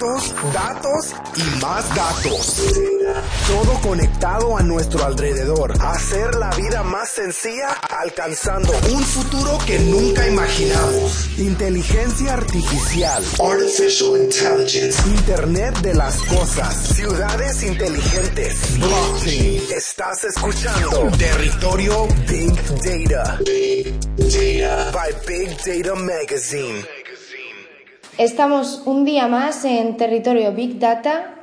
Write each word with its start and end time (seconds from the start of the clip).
datos, 0.00 0.34
datos 0.54 1.14
y 1.36 1.60
más 1.60 1.94
datos. 1.94 2.56
Todo 3.46 3.80
conectado 3.82 4.56
a 4.56 4.62
nuestro 4.62 5.04
alrededor. 5.04 5.74
Hacer 5.78 6.34
la 6.36 6.50
vida 6.52 6.82
más 6.82 7.10
sencilla 7.10 7.68
alcanzando 8.00 8.72
un 8.92 9.02
futuro 9.02 9.58
que 9.66 9.78
nunca 9.80 10.26
imaginamos. 10.26 11.28
Inteligencia 11.38 12.32
artificial. 12.34 13.22
Artificial 13.38 14.22
Intelligence. 14.22 15.06
Internet 15.06 15.76
de 15.80 15.94
las 15.94 16.16
cosas. 16.22 16.74
Ciudades 16.94 17.62
inteligentes. 17.62 18.78
Blockchain. 18.78 19.62
Estás 19.70 20.24
escuchando 20.24 21.10
Territorio 21.18 22.08
Big 22.26 22.54
Data. 22.82 23.38
Big 23.44 23.94
Data. 24.16 24.90
By 24.92 25.12
Big 25.26 25.56
Data 25.58 25.94
Magazine. 25.94 26.99
Estamos 28.20 28.82
un 28.84 29.06
día 29.06 29.28
más 29.28 29.64
en 29.64 29.96
territorio 29.96 30.52
Big 30.52 30.78
Data. 30.78 31.36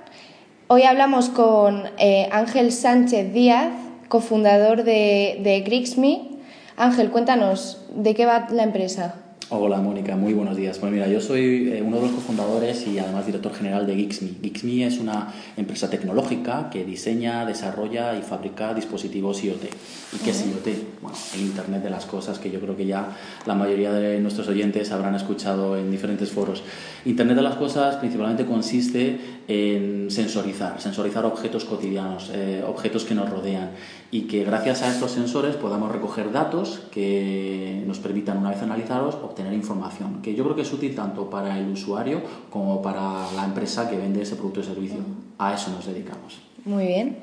Hoy 0.67 0.83
hablamos 0.83 1.29
con 1.29 1.85
eh, 1.97 2.29
Ángel 2.31 2.71
Sánchez 2.71 3.33
Díaz, 3.33 3.71
cofundador 4.09 4.83
de, 4.83 5.39
de 5.41 5.61
Grixme. 5.61 6.37
Ángel, 6.75 7.09
cuéntanos, 7.09 7.83
¿de 7.95 8.13
qué 8.13 8.27
va 8.27 8.47
la 8.51 8.61
empresa? 8.61 9.15
Hola 9.49 9.77
Mónica, 9.77 10.17
muy 10.17 10.33
buenos 10.33 10.57
días. 10.57 10.77
Pues 10.77 10.91
mira, 10.91 11.07
yo 11.07 11.21
soy 11.21 11.71
eh, 11.71 11.81
uno 11.81 11.95
de 11.95 12.01
los 12.01 12.11
cofundadores 12.11 12.85
y 12.85 12.99
además 12.99 13.25
director 13.25 13.53
general 13.53 13.87
de 13.87 13.95
Geeksme. 13.95 14.31
Geeksme 14.41 14.85
es 14.85 14.99
una 14.99 15.33
empresa 15.55 15.89
tecnológica 15.89 16.69
que 16.69 16.83
diseña, 16.83 17.45
desarrolla 17.45 18.17
y 18.17 18.23
fabrica 18.23 18.73
dispositivos 18.73 19.41
IoT. 19.45 19.63
¿Y 19.63 20.17
qué 20.17 20.31
es 20.31 20.45
IoT? 20.45 21.01
Bueno, 21.01 21.17
el 21.33 21.39
Internet 21.39 21.81
de 21.81 21.89
las 21.89 22.05
Cosas, 22.05 22.39
que 22.39 22.51
yo 22.51 22.59
creo 22.59 22.75
que 22.75 22.85
ya 22.85 23.15
la 23.45 23.55
mayoría 23.55 23.93
de 23.93 24.19
nuestros 24.19 24.49
oyentes 24.49 24.91
habrán 24.91 25.15
escuchado 25.15 25.77
en 25.77 25.91
diferentes 25.91 26.29
foros. 26.29 26.63
Internet 27.05 27.37
de 27.37 27.43
las 27.43 27.55
Cosas 27.55 27.95
principalmente 27.95 28.45
consiste 28.45 29.17
en 29.47 30.11
sensorizar, 30.11 30.81
sensorizar 30.81 31.23
objetos 31.23 31.63
cotidianos, 31.63 32.31
eh, 32.33 32.65
objetos 32.67 33.05
que 33.05 33.15
nos 33.15 33.29
rodean 33.29 33.69
y 34.09 34.21
que 34.21 34.43
gracias 34.43 34.81
a 34.83 34.89
estos 34.89 35.11
sensores 35.11 35.55
podamos 35.55 35.91
recoger 35.91 36.31
datos 36.31 36.81
que 36.91 37.83
nos 37.85 37.99
permitan 37.99 38.37
una 38.37 38.51
vez 38.51 38.61
analizados 38.61 39.15
obtener 39.15 39.53
información, 39.53 40.21
que 40.21 40.33
yo 40.33 40.43
creo 40.43 40.55
que 40.55 40.61
es 40.61 40.71
útil 40.71 40.95
tanto 40.95 41.29
para 41.29 41.57
el 41.59 41.69
usuario 41.69 42.21
como 42.49 42.81
para 42.81 43.31
la 43.35 43.45
empresa 43.45 43.89
que 43.89 43.97
vende 43.97 44.21
ese 44.21 44.35
producto 44.35 44.61
o 44.61 44.63
servicio. 44.63 44.99
A 45.37 45.53
eso 45.53 45.71
nos 45.71 45.85
dedicamos. 45.85 46.39
Muy 46.65 46.87
bien. 46.87 47.17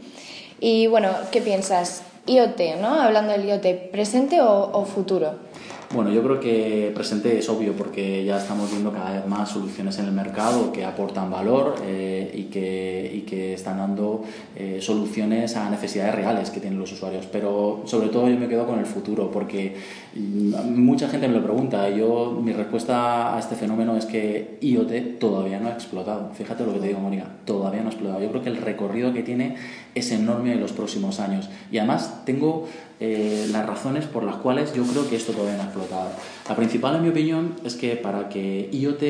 Y 0.60 0.86
bueno, 0.86 1.08
¿qué 1.32 1.40
piensas? 1.40 2.02
IoT, 2.26 2.80
¿no? 2.80 3.00
Hablando 3.00 3.32
del 3.32 3.46
IoT, 3.46 3.90
¿presente 3.90 4.40
o 4.40 4.84
futuro? 4.84 5.34
Bueno, 5.94 6.10
yo 6.10 6.24
creo 6.24 6.40
que 6.40 6.90
presente 6.92 7.38
es 7.38 7.48
obvio 7.48 7.74
porque 7.74 8.24
ya 8.24 8.38
estamos 8.38 8.68
viendo 8.68 8.92
cada 8.92 9.12
vez 9.12 9.26
más 9.28 9.48
soluciones 9.48 9.96
en 10.00 10.06
el 10.06 10.10
mercado 10.10 10.72
que 10.72 10.84
aportan 10.84 11.30
valor 11.30 11.76
eh, 11.84 12.32
y, 12.34 12.42
que, 12.44 13.12
y, 13.14 13.20
que, 13.20 13.54
están 13.54 13.78
dando 13.78 14.24
eh, 14.56 14.80
soluciones 14.80 15.54
a 15.54 15.70
necesidades 15.70 16.12
reales 16.16 16.50
que 16.50 16.58
tienen 16.58 16.80
los 16.80 16.90
usuarios. 16.90 17.26
Pero 17.30 17.82
sobre 17.84 18.08
todo 18.08 18.28
yo 18.28 18.36
me 18.36 18.48
quedo 18.48 18.66
con 18.66 18.80
el 18.80 18.86
futuro 18.86 19.30
porque 19.30 19.76
mm, 20.16 20.82
mucha 20.82 21.08
gente 21.08 21.28
me 21.28 21.34
lo 21.34 21.44
pregunta 21.44 21.88
y 21.88 22.00
yo 22.00 22.40
mi 22.42 22.52
respuesta 22.52 23.36
a 23.36 23.38
este 23.38 23.54
fenómeno 23.54 23.96
es 23.96 24.04
que 24.04 24.58
IoT 24.62 25.20
todavía 25.20 25.60
no 25.60 25.68
ha 25.68 25.74
explotado. 25.74 26.30
Fíjate 26.34 26.66
lo 26.66 26.72
que 26.72 26.80
te 26.80 26.88
digo, 26.88 26.98
Mónica, 26.98 27.28
todavía 27.44 27.82
no 27.82 27.86
ha 27.86 27.92
explotado. 27.92 28.20
Yo 28.20 28.30
creo 28.30 28.42
que 28.42 28.50
el 28.50 28.56
recorrido 28.56 29.12
que 29.12 29.22
tiene 29.22 29.54
es 29.94 30.10
enorme 30.10 30.54
en 30.54 30.60
los 30.60 30.72
próximos 30.72 31.20
años. 31.20 31.48
Y 31.70 31.78
además 31.78 32.24
tengo 32.24 32.66
eh, 33.00 33.48
las 33.50 33.66
razones 33.66 34.04
por 34.06 34.22
las 34.22 34.36
cuales 34.36 34.72
yo 34.74 34.84
creo 34.84 35.08
que 35.08 35.16
esto 35.16 35.32
todavía 35.32 35.56
no 35.56 35.62
ha 35.62 35.66
explotado. 35.66 36.10
La 36.48 36.56
principal, 36.56 36.96
en 36.96 37.02
mi 37.02 37.08
opinión, 37.08 37.54
es 37.64 37.74
que 37.74 37.96
para 37.96 38.28
que 38.28 38.68
IoT 38.72 39.02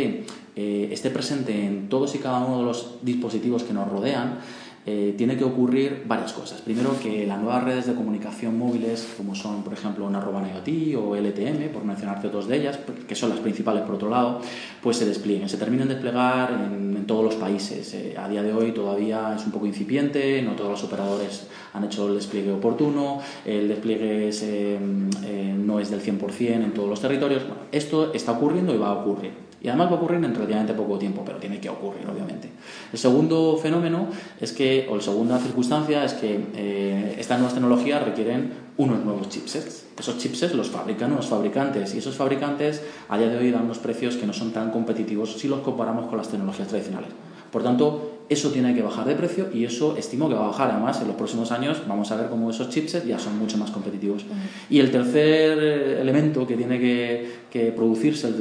eh, 0.57 0.89
esté 0.91 1.11
presente 1.11 1.67
en 1.67 1.89
todos 1.89 2.15
y 2.15 2.19
cada 2.19 2.45
uno 2.45 2.59
de 2.59 2.65
los 2.65 2.99
dispositivos 3.03 3.65
que 3.65 3.73
nos 3.73 3.89
rodean, 3.89 4.39
eh, 4.87 5.15
tiene 5.17 5.39
que 5.39 5.45
ocurrir 5.45 6.05
varias 6.07 6.35
cosas. 6.35 6.61
Primero, 6.61 6.95
que 7.01 7.27
las 7.27 7.41
nuevas 7.41 7.65
redes 7.65 7.87
de 7.87 7.95
comunicación 7.95 8.59
móviles, 8.59 9.15
como 9.17 9.35
son, 9.35 9.63
por 9.63 9.73
ejemplo, 9.73 10.05
una 10.05 10.21
IoT 10.21 10.97
o 11.03 11.17
LTM, 11.17 11.73
por 11.73 11.85
mencionarte 11.85 12.29
dos 12.29 12.49
de 12.49 12.59
ellas, 12.59 12.79
que 13.09 13.15
son 13.15 13.31
las 13.31 13.39
principales 13.39 13.83
por 13.85 13.95
otro 13.95 14.11
lado, 14.11 14.41
pues 14.83 14.99
se 14.99 15.07
desplieguen, 15.07 15.49
se 15.49 15.57
terminen 15.57 15.89
de 15.89 15.95
desplegar 15.95 16.53
en, 16.53 16.85
todos 17.07 17.25
los 17.25 17.35
países. 17.35 17.93
Eh, 17.95 18.15
a 18.19 18.29
día 18.29 18.43
de 18.43 18.53
hoy 18.53 18.73
todavía 18.73 19.35
es 19.37 19.45
un 19.45 19.53
poco 19.53 19.67
incipiente, 19.67 20.41
no 20.43 20.53
todos 20.53 20.71
los 20.71 20.85
operadores 20.85 21.49
han 21.75 21.85
hecho 21.85 22.09
el 22.09 22.15
despliegue 22.15 22.51
oportuno, 22.51 23.21
el 23.45 23.69
despliegue 23.69 24.31
eh, 24.43 25.55
no 25.59 25.81
es 25.81 25.91
del 25.91 26.03
100% 26.03 26.41
en 26.41 26.73
todos 26.73 26.89
los 26.89 27.01
territorios. 27.01 27.43
esto 27.73 28.13
está 28.15 28.33
ocurriendo 28.33 28.75
y 28.75 28.79
va 28.79 28.89
a 28.89 28.93
ocurrir. 28.95 29.33
Y 29.65 29.69
además 29.69 29.89
va 29.89 29.93
a 29.93 29.95
ocurrir 29.95 30.23
en 30.23 30.35
relativamente 30.35 30.75
poco 30.75 30.99
tiempo, 30.99 31.23
pero 31.25 31.39
tiene 31.39 31.59
que 31.59 31.71
ocurrir, 31.71 32.07
obviamente. 32.07 32.51
El 32.93 32.99
segundo 32.99 33.57
fenómeno 33.57 34.09
es 34.39 34.53
que, 34.53 34.87
o 34.91 34.97
la 34.97 35.01
segunda 35.01 35.39
circunstancia 35.39 36.05
es 36.05 36.13
que 36.13 36.39
eh, 36.55 37.17
estas 37.19 37.39
nuevas 37.39 37.55
tecnologías 37.55 38.05
requieren 38.05 38.53
unos 38.77 39.03
nuevos 39.03 39.31
chipsets. 39.31 39.87
Esos 39.99 40.19
chipsets 40.19 40.55
los 40.55 40.69
fabrican 40.69 41.13
unos 41.13 41.29
fabricantes 41.29 41.95
y 41.95 41.99
esos 41.99 42.15
fabricantes 42.15 42.83
a 43.09 43.17
día 43.17 43.29
de 43.29 43.39
hoy 43.39 43.51
dan 43.51 43.65
unos 43.65 43.79
precios 43.79 44.17
que 44.17 44.27
no 44.27 44.35
son 44.35 44.53
tan 44.53 44.71
competitivos 44.71 45.33
si 45.33 45.49
los 45.49 45.61
comparamos 45.61 46.09
con 46.09 46.19
las 46.19 46.29
tecnologías 46.29 46.69
tradicionales. 46.69 47.09
Por 47.51 47.63
tanto, 47.63 48.14
eso 48.29 48.51
tiene 48.51 48.75
que 48.75 48.83
bajar 48.83 49.07
de 49.07 49.15
precio 49.15 49.49
y 49.53 49.65
eso 49.65 49.97
estimo 49.97 50.29
que 50.29 50.35
va 50.35 50.45
a 50.45 50.49
bajar. 50.49 50.71
Además, 50.71 51.01
en 51.01 51.09
los 51.09 51.17
próximos 51.17 51.53
años 51.53 51.83
vamos 51.87 52.11
a 52.11 52.17
ver 52.17 52.29
cómo 52.29 52.51
esos 52.51 52.71
chipsets 52.71 53.07
ya 53.07 53.19
son 53.19 53.39
mucho 53.39 53.59
más 53.59 53.71
competitivos. 53.71 54.25
Y 54.71 54.81
el 54.81 54.91
tercer 54.91 55.59
eh, 55.61 56.01
elemento 56.01 56.47
que 56.47 56.57
tiene 56.57 56.79
que, 56.79 57.73
producirse, 57.77 58.33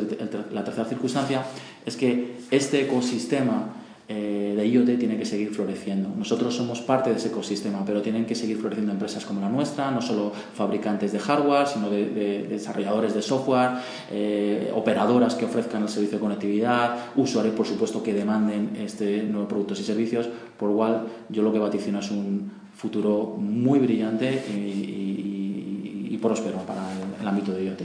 la 0.51 0.63
tercera 0.63 0.87
circunstancia, 0.87 1.45
es 1.85 1.97
que 1.97 2.35
este 2.49 2.81
ecosistema 2.81 3.82
eh, 4.09 4.53
de 4.55 4.67
IoT 4.67 4.99
tiene 4.99 5.17
que 5.17 5.25
seguir 5.25 5.51
floreciendo. 5.51 6.09
Nosotros 6.17 6.53
somos 6.53 6.81
parte 6.81 7.09
de 7.09 7.15
ese 7.15 7.29
ecosistema, 7.29 7.83
pero 7.85 8.01
tienen 8.01 8.25
que 8.25 8.35
seguir 8.35 8.57
floreciendo 8.57 8.91
empresas 8.91 9.25
como 9.25 9.39
la 9.39 9.47
nuestra, 9.47 9.91
no 9.91 10.01
solo 10.01 10.31
fabricantes 10.53 11.13
de 11.13 11.19
hardware, 11.19 11.67
sino 11.67 11.89
de, 11.89 12.45
desarrolladores 12.49 13.13
de 13.13 13.21
software, 13.21 13.71
eh, 14.11 14.71
operadoras 14.75 15.35
que 15.35 15.45
ofrezcan 15.45 15.83
el 15.83 15.89
servicio 15.89 16.17
de 16.17 16.21
conectividad, 16.21 16.97
usuarios, 17.15 17.55
por 17.55 17.65
supuesto, 17.65 18.03
que 18.03 18.13
demanden 18.13 18.75
este 18.77 19.23
nuevos 19.23 19.47
productos 19.47 19.79
y 19.79 19.83
servicios, 19.83 20.27
por 20.59 20.69
lo 20.69 20.75
cual 20.75 21.07
yo 21.29 21.41
lo 21.41 21.53
que 21.53 21.59
vaticino 21.59 21.99
es 21.99 22.11
un 22.11 22.51
futuro 22.75 23.37
muy 23.39 23.79
brillante 23.79 24.33
y, 24.33 26.17
próspero 26.21 26.59
para 26.59 26.81
el, 27.19 27.27
ámbito 27.27 27.51
de 27.51 27.65
IoT. 27.65 27.81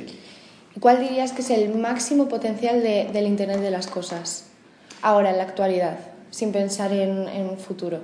¿Cuál 0.79 1.01
dirías 1.01 1.33
que 1.33 1.43
es 1.43 1.51
el 1.51 1.75
máximo 1.75 2.29
potencial 2.29 2.81
del 2.85 3.27
Internet 3.27 3.59
de 3.61 3.73
las 3.73 3.89
Cosas? 3.89 4.48
Ahora, 5.03 5.31
en 5.31 5.39
la 5.39 5.45
actualidad, 5.45 5.99
sin 6.31 6.53
pensar 6.53 6.93
en, 6.93 7.29
en 7.29 7.59
futuro? 7.59 8.01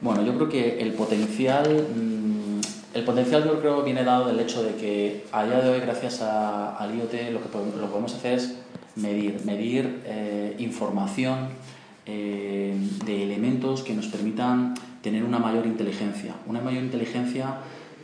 Bueno, 0.00 0.22
yo 0.22 0.34
creo 0.34 0.48
que 0.48 0.80
el 0.80 0.92
potencial, 0.92 1.86
mm, 1.94 2.60
el 2.94 3.04
potencial 3.04 3.44
yo 3.44 3.60
creo 3.60 3.82
viene 3.82 4.04
dado 4.04 4.28
del 4.28 4.38
hecho 4.40 4.62
de 4.62 4.74
que 4.74 5.24
a 5.32 5.44
día 5.44 5.60
de 5.60 5.70
hoy, 5.70 5.80
gracias 5.80 6.22
al 6.22 6.94
IoT, 6.94 7.32
lo 7.32 7.42
que 7.42 7.48
lo 7.80 7.86
podemos 7.86 8.14
hacer 8.14 8.34
es 8.34 8.54
medir, 8.94 9.40
medir 9.44 10.02
eh, 10.04 10.54
información 10.58 11.48
eh, 12.06 12.74
de 13.04 13.22
elementos 13.22 13.82
que 13.82 13.94
nos 13.94 14.06
permitan 14.06 14.74
tener 15.02 15.24
una 15.24 15.38
mayor 15.38 15.66
inteligencia, 15.66 16.34
una 16.46 16.60
mayor 16.60 16.82
inteligencia 16.82 17.56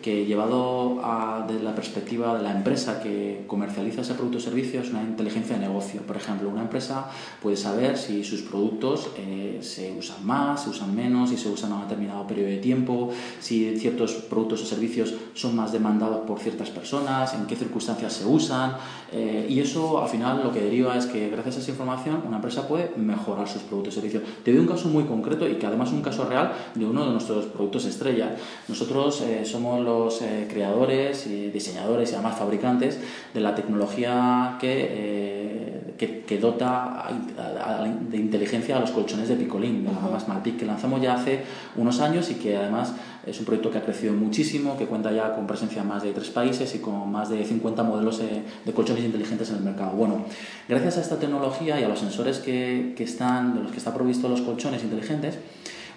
que 0.04 0.26
llevado 0.26 1.00
a, 1.02 1.46
desde 1.48 1.62
la 1.62 1.74
perspectiva 1.74 2.36
de 2.36 2.42
la 2.42 2.52
empresa 2.52 3.00
que 3.00 3.44
comercializa 3.46 4.02
ese 4.02 4.12
producto 4.12 4.36
o 4.36 4.40
servicio 4.40 4.82
es 4.82 4.90
una 4.90 5.00
inteligencia 5.00 5.56
de 5.56 5.62
negocio. 5.66 6.02
Por 6.02 6.18
ejemplo, 6.18 6.50
una 6.50 6.60
empresa 6.60 7.08
puede 7.40 7.56
saber 7.56 7.96
si 7.96 8.22
sus 8.22 8.42
productos 8.42 9.08
eh, 9.16 9.60
se 9.62 9.96
usan 9.96 10.26
más, 10.26 10.64
se 10.64 10.68
usan 10.68 10.94
menos, 10.94 11.30
si 11.30 11.38
se 11.38 11.48
usan 11.48 11.72
a 11.72 11.76
un 11.76 11.82
determinado 11.84 12.26
periodo 12.26 12.50
de 12.50 12.58
tiempo, 12.58 13.12
si 13.40 13.78
ciertos 13.78 14.12
productos 14.28 14.60
o 14.60 14.66
servicios 14.66 15.14
son 15.32 15.56
más 15.56 15.72
demandados 15.72 16.26
por 16.26 16.38
ciertas 16.38 16.68
personas, 16.68 17.32
en 17.32 17.46
qué 17.46 17.56
circunstancias 17.56 18.12
se 18.12 18.26
usan. 18.26 18.76
Eh, 19.10 19.46
y 19.48 19.60
eso 19.60 20.02
al 20.02 20.10
final 20.10 20.42
lo 20.44 20.52
que 20.52 20.60
deriva 20.60 20.98
es 20.98 21.06
que 21.06 21.30
gracias 21.30 21.56
a 21.56 21.60
esa 21.60 21.70
información 21.70 22.22
una 22.26 22.36
empresa 22.36 22.68
puede 22.68 22.92
mejorar 22.96 23.48
sus 23.48 23.62
productos 23.62 23.94
o 23.94 24.00
servicios. 24.00 24.22
Te 24.44 24.52
doy 24.52 24.60
un 24.60 24.66
caso 24.66 24.86
muy 24.88 25.04
concreto 25.04 25.48
y 25.48 25.54
que 25.54 25.64
además 25.66 25.88
es 25.88 25.94
un 25.94 26.02
caso 26.02 26.26
real 26.26 26.52
de 26.74 26.84
uno 26.84 27.06
de 27.06 27.12
nuestros 27.12 27.46
productos 27.46 27.86
estrella. 27.86 28.36
Nosotros 28.68 29.22
eh, 29.22 29.46
somos 29.46 29.82
los 29.82 29.93
eh, 30.22 30.46
creadores 30.50 31.26
y 31.26 31.50
diseñadores 31.50 32.10
y 32.10 32.14
además 32.14 32.38
fabricantes 32.38 32.98
de 33.32 33.40
la 33.40 33.54
tecnología 33.54 34.56
que, 34.60 34.88
eh, 34.90 36.24
que, 36.26 36.38
dota 36.38 37.08
de 38.10 38.16
inteligencia 38.16 38.76
a 38.76 38.80
los 38.80 38.90
colchones 38.90 39.28
de 39.28 39.36
Picolín, 39.36 39.84
de 39.84 39.92
la 39.92 40.00
gama 40.00 40.18
Smartpick, 40.18 40.58
que 40.58 40.66
lanzamos 40.66 41.00
ya 41.00 41.14
hace 41.14 41.42
unos 41.76 42.00
años 42.00 42.30
y 42.30 42.34
que 42.34 42.56
además 42.56 42.94
es 43.26 43.38
un 43.38 43.46
proyecto 43.46 43.70
que 43.70 43.78
ha 43.78 43.82
crecido 43.82 44.12
muchísimo, 44.12 44.76
que 44.76 44.86
cuenta 44.86 45.12
ya 45.12 45.34
con 45.34 45.46
presencia 45.46 45.82
en 45.82 45.88
más 45.88 46.02
de 46.02 46.12
tres 46.12 46.28
países 46.30 46.74
y 46.74 46.78
con 46.78 47.10
más 47.10 47.30
de 47.30 47.44
50 47.44 47.82
modelos 47.82 48.20
eh, 48.20 48.42
de 48.64 48.72
colchones 48.72 49.04
inteligentes 49.04 49.50
en 49.50 49.56
el 49.56 49.62
mercado. 49.62 49.92
Bueno, 49.92 50.24
gracias 50.68 50.98
a 50.98 51.00
esta 51.00 51.18
tecnología 51.18 51.80
y 51.80 51.84
a 51.84 51.88
los 51.88 52.00
sensores 52.00 52.38
que, 52.38 52.94
que 52.96 53.04
están, 53.04 53.54
de 53.54 53.62
los 53.62 53.72
que 53.72 53.78
está 53.78 53.94
provisto 53.94 54.28
los 54.28 54.42
colchones 54.42 54.82
inteligentes, 54.82 55.38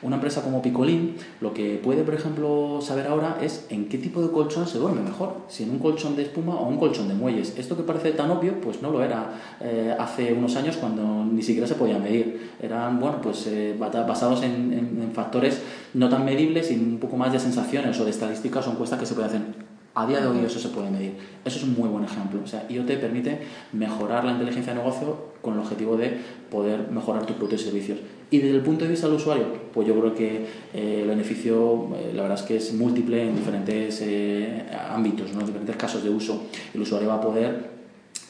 Una 0.01 0.15
empresa 0.15 0.43
como 0.43 0.61
Picolín 0.61 1.15
lo 1.41 1.53
que 1.53 1.79
puede, 1.83 2.03
por 2.03 2.13
ejemplo, 2.13 2.79
saber 2.81 3.07
ahora 3.07 3.39
es 3.41 3.65
en 3.69 3.89
qué 3.89 3.97
tipo 3.97 4.21
de 4.21 4.31
colchón 4.31 4.67
se 4.67 4.77
duerme 4.77 5.01
mejor, 5.01 5.37
si 5.47 5.63
en 5.63 5.71
un 5.71 5.79
colchón 5.79 6.15
de 6.15 6.23
espuma 6.23 6.55
o 6.55 6.67
un 6.67 6.77
colchón 6.77 7.07
de 7.07 7.15
muelles. 7.15 7.57
Esto 7.57 7.75
que 7.75 7.83
parece 7.83 8.11
tan 8.11 8.29
obvio, 8.29 8.61
pues 8.61 8.81
no 8.81 8.91
lo 8.91 9.03
era 9.03 9.33
eh, 9.59 9.95
hace 9.97 10.33
unos 10.33 10.55
años 10.55 10.77
cuando 10.77 11.25
ni 11.25 11.41
siquiera 11.41 11.67
se 11.67 11.75
podía 11.75 11.97
medir. 11.97 12.51
Eran, 12.61 12.99
bueno, 12.99 13.21
pues 13.21 13.47
eh, 13.47 13.75
basados 13.77 14.43
en, 14.43 14.73
en, 14.73 15.11
factores 15.13 15.61
no 15.93 16.09
tan 16.09 16.25
medibles 16.25 16.69
y 16.71 16.75
un 16.75 16.99
poco 16.99 17.17
más 17.17 17.31
de 17.31 17.39
sensaciones 17.39 17.99
o 17.99 18.05
de 18.05 18.11
estadísticas 18.11 18.67
o 18.67 18.71
encuestas 18.71 18.99
que 18.99 19.05
se 19.05 19.15
pueden 19.15 19.29
hacer 19.29 19.76
a 19.97 20.05
día 20.05 20.21
de 20.21 20.27
hoy 20.27 20.37
eso 20.45 20.59
se 20.59 20.69
puede 20.69 20.91
medir. 20.91 21.13
Eso 21.43 21.57
es 21.57 21.63
un 21.63 21.73
muy 21.73 21.89
buen 21.89 22.03
ejemplo. 22.03 22.39
O 22.43 22.47
sea, 22.47 22.67
IoT 22.69 22.99
permite 22.99 23.39
mejorar 23.73 24.23
la 24.25 24.31
inteligencia 24.31 24.73
de 24.73 24.79
negocio 24.79 25.31
con 25.41 25.55
el 25.55 25.59
objetivo 25.59 25.97
de 25.97 26.17
poder 26.51 26.91
mejorar 26.91 27.25
tus 27.25 27.35
productos 27.35 27.61
y 27.61 27.63
servicios. 27.65 27.99
Y 28.29 28.37
desde 28.37 28.57
el 28.57 28.61
punto 28.61 28.85
de 28.85 28.91
vista 28.91 29.07
del 29.07 29.15
usuario, 29.15 29.45
pues 29.73 29.87
yo 29.87 29.99
creo 29.99 30.13
que 30.13 30.45
eh, 30.73 30.99
el 31.01 31.07
beneficio, 31.07 31.89
eh, 31.95 32.11
la 32.13 32.21
verdad 32.21 32.37
es 32.37 32.45
que 32.45 32.57
es 32.57 32.73
múltiple 32.75 33.27
en 33.27 33.35
diferentes 33.35 33.99
eh, 34.01 34.65
ámbitos, 34.89 35.33
¿no? 35.33 35.39
en 35.39 35.47
diferentes 35.47 35.75
casos 35.75 36.03
de 36.03 36.11
uso. 36.11 36.43
El 36.75 36.81
usuario 36.81 37.07
va 37.07 37.15
a 37.15 37.21
poder 37.21 37.76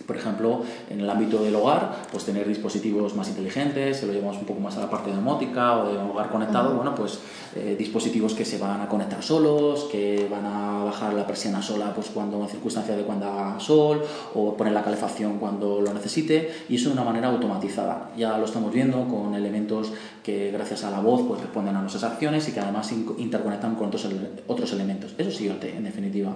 por 0.07 0.15
ejemplo, 0.15 0.63
en 0.89 1.01
el 1.01 1.09
ámbito 1.09 1.43
del 1.43 1.55
hogar, 1.55 1.97
pues 2.11 2.23
tener 2.23 2.47
dispositivos 2.47 3.13
más 3.15 3.27
inteligentes, 3.27 3.97
se 3.97 4.07
lo 4.07 4.13
llevamos 4.13 4.37
un 4.37 4.45
poco 4.45 4.61
más 4.61 4.77
a 4.77 4.79
la 4.79 4.89
parte 4.89 5.11
domótica 5.11 5.77
o 5.77 5.91
de 5.91 5.97
hogar 5.97 6.29
conectado, 6.29 6.73
bueno, 6.75 6.95
pues 6.95 7.19
eh, 7.55 7.75
dispositivos 7.77 8.33
que 8.33 8.45
se 8.45 8.57
van 8.57 8.81
a 8.81 8.87
conectar 8.87 9.21
solos, 9.21 9.87
que 9.91 10.27
van 10.29 10.45
a 10.45 10.83
bajar 10.85 11.13
la 11.13 11.25
presión 11.25 11.61
sola 11.61 11.93
pues 11.93 12.07
cuando 12.13 12.41
en 12.41 12.49
circunstancias 12.49 12.97
de 12.97 13.03
cuando 13.03 13.25
haga 13.25 13.59
sol 13.59 14.03
o 14.33 14.55
poner 14.55 14.73
la 14.73 14.83
calefacción 14.83 15.39
cuando 15.39 15.81
lo 15.81 15.93
necesite 15.93 16.51
y 16.69 16.75
eso 16.75 16.89
de 16.89 16.93
una 16.93 17.03
manera 17.03 17.29
automatizada. 17.29 18.11
Ya 18.17 18.37
lo 18.37 18.45
estamos 18.45 18.73
viendo 18.73 19.07
con 19.07 19.33
elementos 19.33 19.91
que 20.23 20.51
gracias 20.51 20.83
a 20.83 20.91
la 20.91 20.99
voz 20.99 21.23
pues 21.27 21.41
responden 21.41 21.75
a 21.75 21.81
nuestras 21.81 22.03
acciones 22.03 22.47
y 22.49 22.51
que 22.51 22.59
además 22.59 22.91
interconectan 23.17 23.75
con 23.75 23.87
otros, 23.87 24.07
otros 24.47 24.73
elementos. 24.73 25.15
Eso 25.17 25.31
sí, 25.31 25.47
en 25.47 25.83
definitiva. 25.83 26.33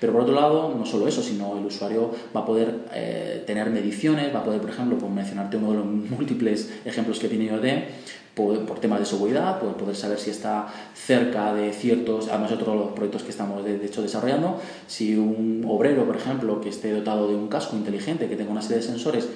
Pero 0.00 0.12
por 0.12 0.22
otro 0.22 0.34
lado, 0.34 0.74
no 0.76 0.86
solo 0.86 1.06
eso, 1.06 1.22
sino 1.22 1.56
el 1.58 1.66
usuario 1.66 2.10
va 2.34 2.40
a 2.40 2.44
poder 2.46 2.86
eh, 2.94 3.05
tener 3.46 3.70
mediciones, 3.70 4.34
va 4.34 4.40
a 4.40 4.44
poder, 4.44 4.60
por 4.60 4.70
ejemplo, 4.70 4.98
por 4.98 5.10
mencionarte 5.10 5.56
uno 5.56 5.70
de 5.70 5.76
los 5.76 5.86
múltiples 6.10 6.70
ejemplos 6.84 7.18
que 7.18 7.28
tiene 7.28 7.44
IoT, 7.46 7.64
por, 8.34 8.66
por, 8.66 8.80
temas 8.80 9.00
de 9.00 9.06
seguridad, 9.06 9.58
poder, 9.58 9.76
poder 9.76 9.96
saber 9.96 10.18
si 10.18 10.30
está 10.30 10.66
cerca 10.94 11.54
de 11.54 11.72
ciertos, 11.72 12.28
a 12.28 12.36
nosotros 12.36 12.76
los 12.76 12.92
proyectos 12.92 13.22
que 13.22 13.30
estamos 13.30 13.64
de, 13.64 13.82
hecho 13.84 14.02
desarrollando, 14.02 14.60
si 14.86 15.16
un 15.16 15.64
obrero, 15.66 16.04
por 16.04 16.16
ejemplo, 16.16 16.60
que 16.60 16.68
esté 16.68 16.92
dotado 16.92 17.28
de 17.28 17.34
un 17.34 17.48
casco 17.48 17.76
inteligente, 17.76 18.28
que 18.28 18.36
tenga 18.36 18.50
una 18.50 18.60
serie 18.60 18.78
de 18.78 18.82
sensores, 18.82 19.28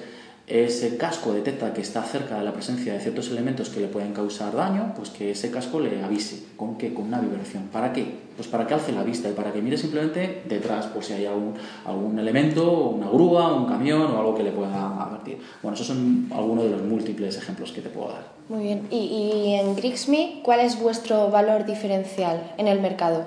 ese 0.47 0.97
casco 0.97 1.33
detecta 1.33 1.73
que 1.73 1.81
está 1.81 2.03
cerca 2.03 2.37
de 2.37 2.43
la 2.43 2.53
presencia 2.53 2.93
de 2.93 2.99
ciertos 2.99 3.29
elementos 3.29 3.69
que 3.69 3.79
le 3.79 3.87
pueden 3.87 4.13
causar 4.13 4.55
daño, 4.55 4.93
pues 4.95 5.09
que 5.09 5.31
ese 5.31 5.49
casco 5.49 5.79
le 5.79 6.03
avise. 6.03 6.43
¿Con 6.57 6.77
qué? 6.77 6.93
Con 6.93 7.05
una 7.05 7.19
vibración. 7.19 7.69
¿Para 7.71 7.93
qué? 7.93 8.05
Pues 8.35 8.47
para 8.47 8.67
que 8.67 8.73
alce 8.73 8.91
la 8.91 9.03
vista 9.03 9.29
y 9.29 9.33
para 9.33 9.53
que 9.53 9.61
mire 9.61 9.77
simplemente 9.77 10.43
detrás 10.47 10.87
por 10.87 11.03
si 11.03 11.13
hay 11.13 11.25
algún, 11.25 11.53
algún 11.85 12.19
elemento, 12.19 12.89
una 12.89 13.09
grúa, 13.09 13.53
un 13.53 13.65
camión 13.65 14.01
o 14.01 14.17
algo 14.19 14.35
que 14.35 14.43
le 14.43 14.51
pueda 14.51 15.03
advertir. 15.03 15.37
Bueno, 15.61 15.75
esos 15.75 15.87
son 15.87 16.27
algunos 16.33 16.65
de 16.65 16.71
los 16.71 16.81
múltiples 16.81 17.37
ejemplos 17.37 17.71
que 17.71 17.81
te 17.81 17.89
puedo 17.89 18.09
dar. 18.09 18.27
Muy 18.49 18.63
bien. 18.63 18.87
¿Y, 18.89 18.97
y 18.97 19.53
en 19.55 19.75
Grixme 19.75 20.41
cuál 20.43 20.59
es 20.59 20.79
vuestro 20.79 21.29
valor 21.29 21.65
diferencial 21.65 22.53
en 22.57 22.67
el 22.67 22.81
mercado? 22.81 23.25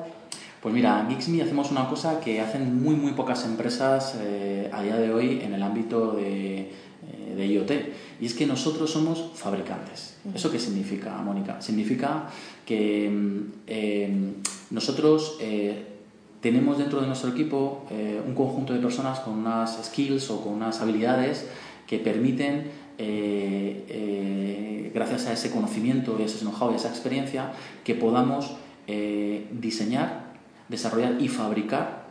Pues 0.65 0.75
mira, 0.75 1.01
en 1.03 1.11
Geeksme 1.11 1.43
hacemos 1.43 1.71
una 1.71 1.91
cosa 1.91 2.21
que 2.21 2.41
hacen 2.41 2.83
muy 2.83 2.97
muy 2.97 3.13
pocas 3.13 3.45
empresas 3.45 4.17
eh, 4.19 4.71
a 4.73 4.81
día 4.81 4.97
de 4.97 5.13
hoy 5.13 5.43
en 5.43 5.53
el 5.53 5.63
ámbito 5.63 6.13
de, 6.13 6.73
de 7.37 7.47
IoT. 7.47 7.71
Y 8.21 8.27
es 8.27 8.35
que 8.35 8.47
nosotros 8.47 8.91
somos 8.91 9.31
fabricantes. 9.35 10.17
¿Eso 10.35 10.51
qué 10.51 10.59
significa, 10.59 11.17
Mónica? 11.19 11.61
Significa 11.61 12.29
que 12.65 13.11
mm, 13.11 13.39
eh, 13.67 14.33
nosotros 14.71 15.37
eh, 15.41 15.85
tenemos 16.41 16.79
dentro 16.79 17.01
de 17.01 17.07
nuestro 17.07 17.31
equipo 17.31 17.87
eh, 17.91 18.21
un 18.27 18.35
conjunto 18.35 18.73
de 18.73 18.79
personas 18.81 19.21
con 19.21 19.35
unas 19.35 19.85
skills 19.85 20.31
o 20.31 20.43
con 20.43 20.55
unas 20.55 20.81
habilidades 20.81 21.47
que 21.87 21.99
permiten, 21.99 22.85
gracias 24.95 25.27
a 25.27 25.33
ese 25.33 25.51
conocimiento, 25.51 26.17
ese 26.19 26.39
know-how 26.45 26.73
y 26.73 26.77
esa 26.77 26.89
experiencia, 26.89 27.53
que 27.83 27.95
podamos 27.95 28.53
diseñar, 29.51 30.33
desarrollar 30.69 31.21
y 31.21 31.29
fabricar 31.29 32.05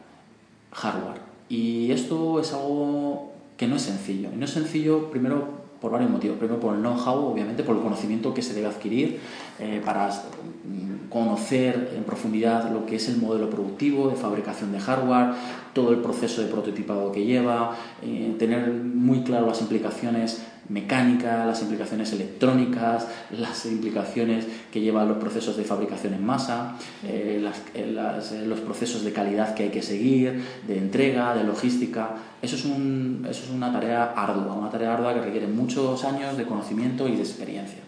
hardware. 0.74 1.22
Y 1.50 1.92
esto 1.92 2.40
es 2.40 2.54
algo 2.54 3.33
que 3.58 3.68
no 3.68 3.76
es 3.76 3.84
sencillo. 3.84 4.30
Y 4.34 4.38
no 4.38 4.46
es 4.46 4.52
sencillo, 4.52 5.10
primero, 5.10 5.64
por 5.82 5.92
varios 5.92 6.10
motivos. 6.10 6.38
Primero, 6.38 6.60
por 6.60 6.76
el 6.76 6.82
know-how, 6.82 7.26
obviamente, 7.26 7.64
por 7.64 7.76
el 7.76 7.82
conocimiento 7.82 8.34
que 8.34 8.42
se 8.42 8.54
debe 8.54 8.68
adquirir 8.68 9.20
eh, 9.60 9.82
para 9.84 10.08
mm, 10.08 11.10
conocer 11.10 11.94
en 11.96 12.04
profundidad 12.04 12.72
lo 12.72 12.86
que 12.86 12.96
es 12.96 13.10
el 13.10 13.18
modelo 13.18 13.50
productivo 13.50 14.10
de 14.10 14.16
fabricación 14.16 14.72
de 14.72 14.80
hardware, 14.80 15.34
todo 15.74 15.92
el 15.92 15.98
proceso 15.98 16.42
de 16.42 16.48
prototipado 16.48 17.12
que 17.12 17.26
lleva, 17.26 17.76
eh, 18.02 18.36
tener 18.40 18.72
muy 18.72 19.24
claro 19.24 19.48
las 19.48 19.62
implicaciones 19.62 20.42
mecánica, 20.70 21.46
las 21.46 21.62
implicaciones 21.62 22.12
electrónicas, 22.14 23.08
las 23.32 23.66
implicaciones 23.66 24.46
que 24.72 24.80
llevan 24.80 25.10
los 25.10 25.18
procesos 25.18 25.58
de 25.58 25.64
fabricación 25.64 26.14
en 26.14 26.26
masa, 26.26 26.76
eh, 27.04 27.46
eh, 27.76 27.96
eh, 27.96 28.46
los 28.46 28.60
procesos 28.62 29.04
de 29.04 29.12
calidad 29.12 29.54
que 29.56 29.64
hay 29.64 29.70
que 29.70 29.82
seguir, 29.82 30.42
de 30.66 30.78
entrega, 30.78 31.36
de 31.36 31.44
logística. 31.44 32.12
Eso 32.42 32.56
es, 32.56 32.66
un, 32.66 33.26
eso 33.30 33.44
es 33.44 33.50
una 33.50 33.72
tarea 33.72 34.14
ardua, 34.16 34.54
una 34.54 34.70
tarea 34.70 34.94
ardua 34.94 35.14
que 35.14 35.22
requiere 35.22 35.48
muchos 35.48 36.04
años 36.06 36.38
de 36.38 36.46
conocimiento 36.46 37.08
y 37.08 37.16
de 37.16 37.22
experiencia. 37.22 37.80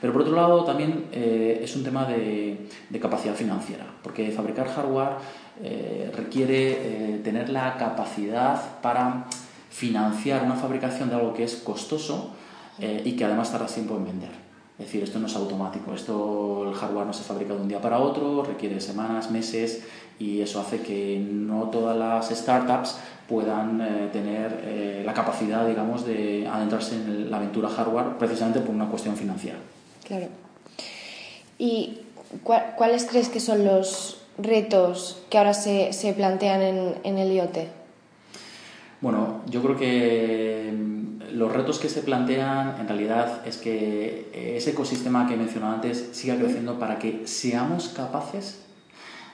Pero 0.00 0.14
por 0.14 0.22
otro 0.22 0.34
lado 0.34 0.64
también 0.64 1.08
es 1.12 1.76
un 1.76 1.84
tema 1.84 2.06
de, 2.06 2.68
de, 2.88 3.00
capacidad 3.00 3.34
financiera, 3.34 3.84
porque 4.02 4.30
fabricar 4.30 4.66
hardware 4.66 5.16
requiere 6.16 7.20
tener 7.22 7.50
la 7.50 7.76
capacidad 7.76 8.80
para 8.80 9.26
financiar 9.70 10.42
una 10.42 10.56
fabricación 10.56 11.08
de 11.08 11.14
algo 11.14 11.32
que 11.32 11.44
es 11.44 11.56
costoso 11.56 12.32
eh, 12.78 13.02
y 13.04 13.12
que 13.12 13.24
además 13.24 13.50
tarda 13.50 13.66
tiempo 13.66 13.96
en 13.96 14.04
vender. 14.04 14.50
Es 14.78 14.86
decir, 14.86 15.02
esto 15.02 15.18
no 15.18 15.26
es 15.26 15.36
automático, 15.36 15.94
esto 15.94 16.68
el 16.68 16.74
hardware 16.74 17.06
no 17.06 17.12
se 17.12 17.22
fabrica 17.22 17.54
de 17.54 17.60
un 17.60 17.68
día 17.68 17.80
para 17.80 17.98
otro, 17.98 18.42
requiere 18.42 18.80
semanas, 18.80 19.30
meses 19.30 19.82
y 20.18 20.40
eso 20.40 20.60
hace 20.60 20.80
que 20.80 21.18
no 21.18 21.68
todas 21.70 21.96
las 21.96 22.30
startups 22.30 22.98
puedan 23.28 23.80
eh, 23.80 24.08
tener 24.12 24.60
eh, 24.64 25.02
la 25.04 25.12
capacidad, 25.12 25.66
digamos, 25.66 26.06
de 26.06 26.48
adentrarse 26.50 26.94
en 26.94 27.30
la 27.30 27.36
aventura 27.36 27.68
hardware 27.68 28.18
precisamente 28.18 28.60
por 28.60 28.74
una 28.74 28.88
cuestión 28.88 29.16
financiera. 29.16 29.58
Claro. 30.04 30.26
¿Y 31.58 31.98
cuáles 32.42 33.04
crees 33.04 33.28
que 33.28 33.38
son 33.38 33.64
los 33.64 34.22
retos 34.38 35.22
que 35.28 35.36
ahora 35.36 35.52
se, 35.52 35.92
se 35.92 36.12
plantean 36.14 36.62
en, 36.62 36.94
en 37.04 37.18
el 37.18 37.32
IoT? 37.32 37.79
Bueno, 39.00 39.42
yo 39.46 39.62
creo 39.62 39.76
que 39.76 40.72
mm, 40.72 41.36
los 41.36 41.52
retos 41.52 41.78
que 41.78 41.88
se 41.88 42.02
plantean 42.02 42.76
en 42.80 42.88
realidad 42.88 43.46
es 43.46 43.56
que 43.56 44.30
ese 44.56 44.70
ecosistema 44.70 45.26
que 45.26 45.34
he 45.34 45.36
mencionado 45.36 45.74
antes 45.74 46.10
siga 46.12 46.36
creciendo 46.36 46.78
para 46.78 46.98
que 46.98 47.26
seamos 47.26 47.88
capaces 47.88 48.64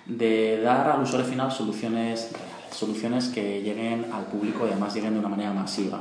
de 0.07 0.61
dar 0.63 0.89
al 0.89 1.03
usuario 1.03 1.27
final 1.27 1.51
soluciones 1.51 2.31
reales, 2.33 2.57
soluciones 2.77 3.29
que 3.29 3.63
lleguen 3.63 4.07
al 4.13 4.25
público 4.27 4.67
y 4.67 4.71
además 4.71 4.95
lleguen 4.95 5.15
de 5.15 5.21
una 5.21 5.29
manera 5.29 5.53
masiva. 5.53 6.01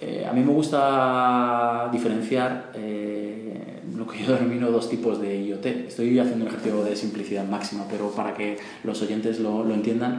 Eh, 0.00 0.26
a 0.28 0.32
mí 0.32 0.40
me 0.40 0.52
gusta 0.52 1.88
diferenciar 1.92 2.72
eh, 2.74 3.80
lo 3.94 4.06
que 4.06 4.24
yo 4.24 4.34
denomino 4.34 4.70
dos 4.70 4.88
tipos 4.88 5.20
de 5.20 5.44
IoT. 5.44 5.66
Estoy 5.66 6.18
haciendo 6.18 6.44
un 6.44 6.48
ejercicio 6.48 6.82
de 6.82 6.96
simplicidad 6.96 7.44
máxima, 7.44 7.84
pero 7.90 8.10
para 8.10 8.34
que 8.34 8.56
los 8.84 9.00
oyentes 9.02 9.40
lo, 9.40 9.64
lo 9.64 9.74
entiendan, 9.74 10.16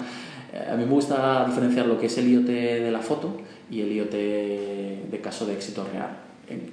a 0.69 0.75
mí 0.75 0.83
me 0.83 0.91
gusta 0.91 1.45
diferenciar 1.45 1.85
lo 1.87 1.97
que 1.97 2.07
es 2.07 2.17
el 2.17 2.29
IoT 2.29 2.45
de 2.45 2.91
la 2.91 2.99
foto 2.99 3.37
y 3.71 3.81
el 3.81 3.91
IoT 3.93 4.11
de 4.11 5.19
caso 5.21 5.45
de 5.45 5.53
éxito 5.53 5.87
real. 5.91 6.17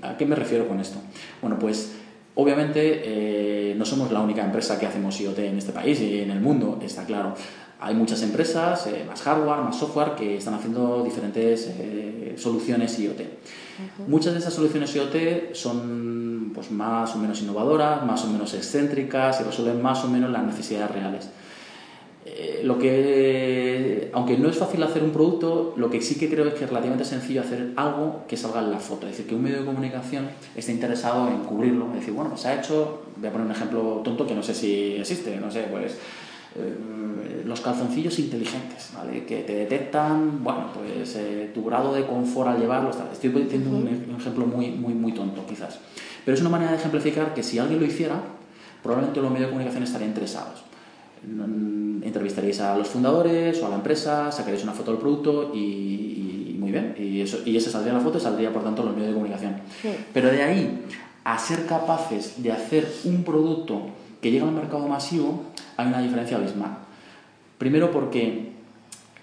¿A 0.02 0.16
qué 0.16 0.26
me 0.26 0.34
refiero 0.34 0.66
con 0.66 0.80
esto? 0.80 0.98
Bueno, 1.40 1.58
pues 1.58 1.94
obviamente 2.34 3.02
eh, 3.04 3.74
no 3.76 3.84
somos 3.84 4.10
la 4.12 4.20
única 4.20 4.44
empresa 4.44 4.78
que 4.78 4.86
hacemos 4.86 5.20
IoT 5.20 5.38
en 5.38 5.58
este 5.58 5.72
país 5.72 6.00
y 6.00 6.20
en 6.20 6.30
el 6.30 6.40
mundo, 6.40 6.78
está 6.82 7.04
claro. 7.04 7.34
Hay 7.80 7.94
muchas 7.94 8.22
empresas, 8.22 8.86
eh, 8.88 9.04
más 9.06 9.22
hardware, 9.22 9.60
más 9.60 9.78
software, 9.78 10.14
que 10.16 10.36
están 10.36 10.54
haciendo 10.54 11.04
diferentes 11.04 11.72
eh, 11.78 12.34
soluciones 12.36 12.98
IoT. 12.98 13.20
Muchas 14.08 14.32
de 14.32 14.40
esas 14.40 14.52
soluciones 14.52 14.94
IoT 14.96 15.54
son 15.54 16.50
pues, 16.52 16.72
más 16.72 17.14
o 17.14 17.18
menos 17.18 17.40
innovadoras, 17.40 18.04
más 18.04 18.24
o 18.24 18.28
menos 18.28 18.52
excéntricas 18.54 19.40
y 19.40 19.44
resuelven 19.44 19.80
más 19.80 20.04
o 20.04 20.08
menos 20.08 20.30
las 20.30 20.42
necesidades 20.44 20.90
reales. 20.90 21.30
Eh, 22.26 22.62
lo 22.64 22.78
que, 22.78 24.10
aunque 24.12 24.36
no 24.36 24.48
es 24.48 24.58
fácil 24.58 24.82
hacer 24.82 25.04
un 25.04 25.12
producto, 25.12 25.74
lo 25.76 25.88
que 25.88 26.02
sí 26.02 26.16
que 26.16 26.28
creo 26.28 26.46
es 26.46 26.54
que 26.54 26.64
es 26.64 26.70
relativamente 26.70 27.04
sencillo 27.04 27.42
hacer 27.42 27.72
algo 27.76 28.24
que 28.26 28.36
salga 28.36 28.60
en 28.60 28.72
la 28.72 28.80
foto. 28.80 29.06
Es 29.06 29.12
decir, 29.12 29.28
que 29.28 29.36
un 29.36 29.42
medio 29.42 29.60
de 29.60 29.66
comunicación 29.66 30.28
esté 30.56 30.72
interesado 30.72 31.28
en 31.28 31.44
cubrirlo. 31.44 31.86
Es 31.92 32.00
decir, 32.00 32.12
bueno, 32.12 32.30
pues 32.30 32.42
se 32.42 32.48
ha 32.48 32.58
hecho, 32.58 33.02
voy 33.16 33.28
a 33.28 33.32
poner 33.32 33.46
un 33.46 33.52
ejemplo 33.52 34.00
tonto 34.02 34.26
que 34.26 34.34
no 34.34 34.42
sé 34.42 34.52
si 34.52 34.96
existe, 34.96 35.36
no 35.36 35.50
sé, 35.50 35.68
pues 35.70 35.96
eh, 36.58 37.42
los 37.44 37.60
calzoncillos 37.60 38.18
inteligentes, 38.18 38.90
¿vale? 38.94 39.24
Que 39.24 39.42
te 39.42 39.54
detectan, 39.54 40.42
bueno, 40.44 40.66
pues 40.74 41.16
eh, 41.16 41.50
tu 41.54 41.64
grado 41.64 41.94
de 41.94 42.06
confort 42.06 42.50
al 42.50 42.60
llevarlos. 42.60 42.96
Estoy 43.12 43.30
diciendo 43.30 43.70
un, 43.70 43.88
ejemplo 43.88 44.46
muy, 44.46 44.70
muy, 44.70 44.94
muy 44.94 45.12
tonto, 45.12 45.46
quizás. 45.46 45.78
Pero 46.24 46.34
es 46.34 46.40
una 46.40 46.50
manera 46.50 46.72
de 46.72 46.76
ejemplificar 46.76 47.34
que 47.34 47.42
si 47.42 47.58
alguien 47.58 47.80
lo 47.80 47.86
hiciera, 47.86 48.20
probablemente 48.82 49.20
los 49.20 49.30
medios 49.30 49.46
de 49.46 49.50
comunicación 49.50 49.82
estarían 49.82 50.10
interesados. 50.10 50.64
Entrevistaríais 52.02 52.60
a 52.60 52.76
los 52.76 52.88
fundadores 52.88 53.60
o 53.62 53.66
a 53.66 53.70
la 53.70 53.76
empresa, 53.76 54.30
sacaréis 54.30 54.62
una 54.62 54.72
foto 54.72 54.92
del 54.92 55.00
producto 55.00 55.52
y, 55.54 56.56
muy 56.58 56.70
bien, 56.70 56.94
y, 56.98 57.22
eso, 57.22 57.38
y 57.44 57.56
esa 57.56 57.70
saldría 57.70 57.94
la 57.94 58.00
foto 58.00 58.18
y 58.18 58.20
saldría 58.20 58.52
por 58.52 58.62
tanto 58.62 58.82
los 58.82 58.92
medios 58.92 59.08
de 59.08 59.14
comunicación. 59.14 59.56
Pero 60.12 60.30
de 60.30 60.42
ahí 60.42 60.82
a 61.24 61.38
ser 61.38 61.66
capaces 61.66 62.42
de 62.42 62.52
hacer 62.52 62.90
un 63.04 63.24
producto 63.24 63.82
que 64.22 64.30
llegue 64.30 64.44
al 64.44 64.52
mercado 64.52 64.86
masivo, 64.88 65.42
hay 65.78 65.86
una 65.86 66.02
diferencia 66.02 66.36
abismal. 66.36 66.76
Primero 67.56 67.90
porque 67.90 68.50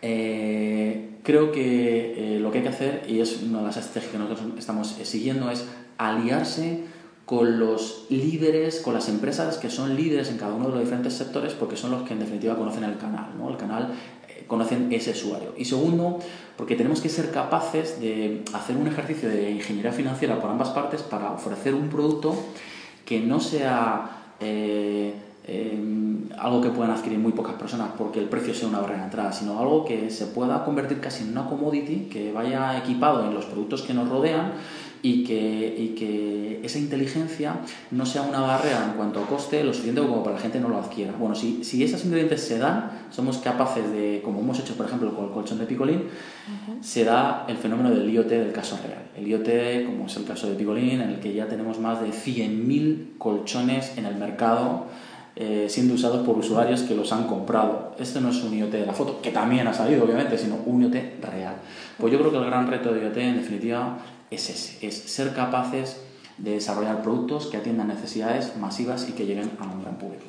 eh, 0.01 1.09
creo 1.21 1.51
que 1.51 2.35
eh, 2.35 2.39
lo 2.39 2.49
que 2.51 2.59
hay 2.59 2.63
que 2.63 2.69
hacer, 2.69 3.03
y 3.07 3.19
es 3.19 3.43
una 3.43 3.59
de 3.59 3.65
las 3.65 3.77
estrategias 3.77 4.11
que 4.11 4.17
nosotros 4.17 4.47
estamos 4.57 4.87
siguiendo, 5.03 5.51
es 5.51 5.67
aliarse 5.97 6.85
con 7.25 7.59
los 7.59 8.05
líderes, 8.09 8.79
con 8.79 8.93
las 8.93 9.09
empresas 9.09 9.57
que 9.57 9.69
son 9.69 9.95
líderes 9.95 10.29
en 10.29 10.37
cada 10.37 10.53
uno 10.53 10.67
de 10.67 10.71
los 10.71 10.79
diferentes 10.79 11.13
sectores, 11.13 11.53
porque 11.53 11.75
son 11.75 11.91
los 11.91 12.03
que 12.03 12.13
en 12.13 12.19
definitiva 12.19 12.55
conocen 12.55 12.85
el 12.85 12.97
canal, 12.97 13.31
¿no? 13.37 13.49
El 13.49 13.57
canal 13.57 13.91
eh, 14.29 14.45
conocen 14.47 14.93
ese 14.93 15.11
usuario. 15.11 15.53
Y 15.57 15.65
segundo, 15.65 16.19
porque 16.55 16.77
tenemos 16.77 17.01
que 17.01 17.09
ser 17.09 17.31
capaces 17.31 17.99
de 17.99 18.43
hacer 18.53 18.77
un 18.77 18.87
ejercicio 18.87 19.27
de 19.27 19.51
ingeniería 19.51 19.91
financiera 19.91 20.39
por 20.39 20.49
ambas 20.49 20.69
partes 20.69 21.01
para 21.01 21.31
ofrecer 21.33 21.73
un 21.73 21.89
producto 21.89 22.33
que 23.05 23.19
no 23.19 23.41
sea 23.41 24.21
algo 26.45 26.61
que 26.61 26.69
puedan 26.69 26.91
adquirir 26.91 27.17
muy 27.17 27.31
pocas 27.31 27.55
personas 27.55 27.89
porque 27.97 28.19
el 28.19 28.25
precio 28.25 28.53
sea 28.53 28.67
una 28.67 28.77
barrera 28.77 28.99
de 28.99 29.05
entrada, 29.05 29.31
sino 29.33 29.59
algo 29.59 29.83
que 29.83 30.11
se 30.11 30.27
pueda 30.27 30.63
convertir 30.63 30.99
casi 30.99 31.23
en 31.23 31.31
una 31.31 31.47
commodity, 31.47 32.07
que 32.11 32.31
vaya 32.31 32.77
equipado 32.77 33.25
en 33.25 33.33
los 33.33 33.45
productos 33.45 33.81
que 33.81 33.95
nos 33.95 34.07
rodean 34.07 34.53
y 35.01 35.23
que, 35.23 35.75
y 35.75 35.95
que 35.95 36.61
esa 36.63 36.77
inteligencia 36.77 37.55
no 37.89 38.05
sea 38.05 38.21
una 38.21 38.41
barrera 38.41 38.85
en 38.85 38.91
cuanto 38.91 39.23
a 39.23 39.25
coste 39.25 39.63
lo 39.63 39.73
suficiente 39.73 40.01
como 40.01 40.23
para 40.23 40.35
que 40.35 40.39
la 40.39 40.41
gente 40.43 40.59
no 40.59 40.69
lo 40.69 40.77
adquiera. 40.77 41.13
Bueno, 41.17 41.33
si, 41.33 41.63
si 41.63 41.83
esos 41.83 42.05
ingredientes 42.05 42.41
se 42.41 42.59
dan, 42.59 42.91
somos 43.09 43.39
capaces 43.39 43.91
de, 43.91 44.21
como 44.23 44.41
hemos 44.41 44.59
hecho 44.59 44.75
por 44.75 44.85
ejemplo 44.85 45.15
con 45.15 45.25
el 45.25 45.31
colchón 45.31 45.57
de 45.57 45.65
Picolín, 45.65 46.03
se 46.81 47.05
da 47.05 47.45
el 47.47 47.57
fenómeno 47.57 47.89
del 47.89 48.07
IoT 48.07 48.29
del 48.29 48.51
caso 48.51 48.77
real. 48.85 49.01
El 49.17 49.27
IoT, 49.27 49.87
como 49.87 50.05
es 50.05 50.15
el 50.15 50.25
caso 50.25 50.47
de 50.47 50.53
Picolín, 50.53 51.01
en 51.01 51.09
el 51.09 51.19
que 51.19 51.33
ya 51.33 51.47
tenemos 51.47 51.79
más 51.79 52.01
de 52.01 52.09
100.000 52.09 53.17
colchones 53.17 53.97
en 53.97 54.05
el 54.05 54.15
mercado 54.15 54.85
eh, 55.35 55.67
siendo 55.69 55.95
usados 55.95 56.25
por 56.25 56.37
usuarios 56.37 56.83
que 56.83 56.95
los 56.95 57.11
han 57.11 57.27
comprado. 57.27 57.91
Este 57.99 58.21
no 58.21 58.29
es 58.29 58.41
un 58.41 58.53
IoT 58.53 58.71
de 58.71 58.85
la 58.85 58.93
foto, 58.93 59.21
que 59.21 59.31
también 59.31 59.67
ha 59.67 59.73
salido, 59.73 60.05
obviamente, 60.05 60.37
sino 60.37 60.55
un 60.65 60.83
IoT 60.83 60.95
real. 61.21 61.55
Pues 61.97 62.13
yo 62.13 62.19
creo 62.19 62.31
que 62.31 62.37
el 62.37 62.45
gran 62.45 62.67
reto 62.67 62.93
de 62.93 63.03
IoT, 63.03 63.17
en 63.17 63.37
definitiva, 63.37 63.97
es 64.31 64.49
ese, 64.49 64.87
es 64.87 64.95
ser 64.95 65.33
capaces 65.33 66.01
de 66.37 66.51
desarrollar 66.51 67.01
productos 67.01 67.47
que 67.47 67.57
atiendan 67.57 67.87
necesidades 67.87 68.55
masivas 68.57 69.07
y 69.09 69.13
que 69.13 69.25
lleguen 69.25 69.51
a 69.59 69.63
un 69.63 69.81
gran 69.81 69.95
público. 69.95 70.23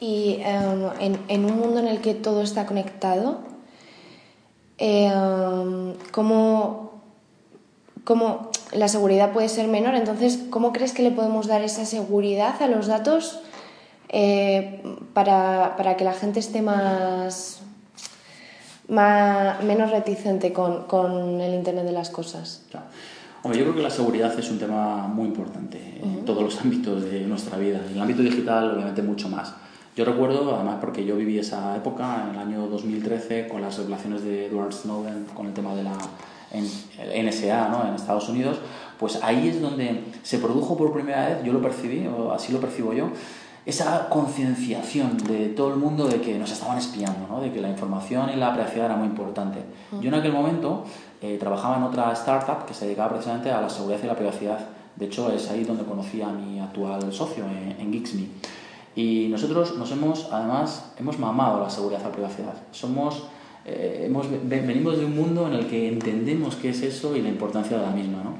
Y 0.00 0.38
em, 0.40 1.16
en, 1.28 1.44
un 1.44 1.58
mundo 1.58 1.78
en 1.78 1.86
el 1.86 2.00
que 2.00 2.14
todo 2.14 2.42
está 2.42 2.66
conectado, 2.66 3.40
em, 4.78 5.94
¿cómo, 6.10 7.00
¿cómo, 8.04 8.50
la 8.72 8.88
seguridad 8.88 9.32
puede 9.32 9.48
ser 9.48 9.68
menor. 9.68 9.94
Entonces, 9.94 10.40
¿cómo 10.50 10.72
crees 10.72 10.92
que 10.92 11.02
le 11.02 11.10
podemos 11.10 11.46
dar 11.46 11.62
esa 11.62 11.84
seguridad 11.84 12.60
a 12.62 12.66
los 12.66 12.86
datos 12.86 13.40
eh, 14.08 14.82
para, 15.14 15.96
que 15.96 16.04
la 16.04 16.14
gente 16.14 16.40
esté 16.40 16.62
más, 16.62 17.60
menos 18.88 19.90
reticente 19.90 20.52
con, 20.52 21.40
el 21.40 21.54
Internet 21.54 21.84
de 21.84 21.92
las 21.92 22.10
Cosas? 22.10 22.64
Hombre, 23.42 23.58
yo 23.58 23.64
creo 23.64 23.76
que 23.76 23.82
la 23.82 23.90
seguridad 23.90 24.38
es 24.38 24.50
un 24.50 24.58
tema 24.58 25.08
muy 25.08 25.26
importante 25.26 26.00
en 26.00 26.24
todos 26.24 26.42
los 26.42 26.60
ámbitos 26.60 27.04
de 27.04 27.20
nuestra 27.20 27.58
vida. 27.58 27.80
En 27.86 27.94
el 27.94 28.00
ámbito 28.00 28.22
digital, 28.22 28.74
obviamente, 28.74 29.02
mucho 29.02 29.28
más. 29.28 29.54
Yo 29.94 30.06
recuerdo, 30.06 30.54
además, 30.54 30.78
porque 30.80 31.04
yo 31.04 31.16
viví 31.16 31.38
esa 31.38 31.76
época, 31.76 32.24
en 32.24 32.34
el 32.34 32.38
año 32.38 32.66
2013, 32.68 33.48
con 33.48 33.60
las 33.60 33.76
revelaciones 33.76 34.24
de 34.24 34.46
Edward 34.46 34.72
Snowden, 34.72 35.26
con 35.34 35.46
el 35.46 35.52
tema 35.52 35.74
de 35.74 35.82
la 35.82 35.92
en 36.52 36.68
el 36.98 37.26
NSA 37.26 37.68
¿no? 37.68 37.88
en 37.88 37.94
Estados 37.94 38.28
Unidos, 38.28 38.58
pues 38.98 39.18
ahí 39.22 39.48
es 39.48 39.60
donde 39.60 40.04
se 40.22 40.38
produjo 40.38 40.76
por 40.76 40.92
primera 40.92 41.28
vez, 41.28 41.44
yo 41.44 41.52
lo 41.52 41.60
percibí, 41.60 42.06
o 42.06 42.32
así 42.32 42.52
lo 42.52 42.60
percibo 42.60 42.92
yo, 42.92 43.08
esa 43.64 44.08
concienciación 44.08 45.16
de 45.18 45.48
todo 45.48 45.70
el 45.70 45.76
mundo 45.76 46.06
de 46.06 46.20
que 46.20 46.38
nos 46.38 46.50
estaban 46.50 46.78
espiando, 46.78 47.26
¿no? 47.28 47.40
de 47.40 47.52
que 47.52 47.60
la 47.60 47.68
información 47.68 48.30
y 48.30 48.36
la 48.36 48.52
privacidad 48.52 48.86
era 48.86 48.96
muy 48.96 49.06
importante. 49.06 49.60
Yo 50.00 50.08
en 50.08 50.14
aquel 50.14 50.32
momento 50.32 50.84
eh, 51.20 51.36
trabajaba 51.38 51.76
en 51.76 51.84
otra 51.84 52.12
startup 52.12 52.66
que 52.66 52.74
se 52.74 52.86
dedicaba 52.86 53.10
precisamente 53.10 53.50
a 53.50 53.60
la 53.60 53.68
seguridad 53.68 54.00
y 54.02 54.06
la 54.06 54.16
privacidad. 54.16 54.58
De 54.96 55.06
hecho, 55.06 55.32
es 55.32 55.48
ahí 55.50 55.64
donde 55.64 55.84
conocí 55.84 56.20
a 56.20 56.28
mi 56.28 56.58
actual 56.58 57.12
socio 57.12 57.44
en, 57.44 57.80
en 57.80 57.92
Geeksme. 57.92 58.26
Y 58.94 59.28
nosotros 59.30 59.78
nos 59.78 59.90
hemos, 59.92 60.28
además, 60.32 60.92
hemos 60.98 61.18
mamado 61.18 61.60
la 61.60 61.70
seguridad 61.70 62.00
y 62.00 62.04
la 62.04 62.12
privacidad. 62.12 62.54
Somos 62.72 63.22
eh, 63.64 64.04
hemos, 64.06 64.26
venimos 64.44 64.98
de 64.98 65.04
un 65.04 65.14
mundo 65.14 65.46
en 65.46 65.54
el 65.54 65.66
que 65.66 65.88
entendemos 65.88 66.56
qué 66.56 66.70
es 66.70 66.82
eso 66.82 67.16
y 67.16 67.22
la 67.22 67.28
importancia 67.28 67.78
de 67.78 67.86
la 67.86 67.92
misma. 67.92 68.22
¿no? 68.22 68.36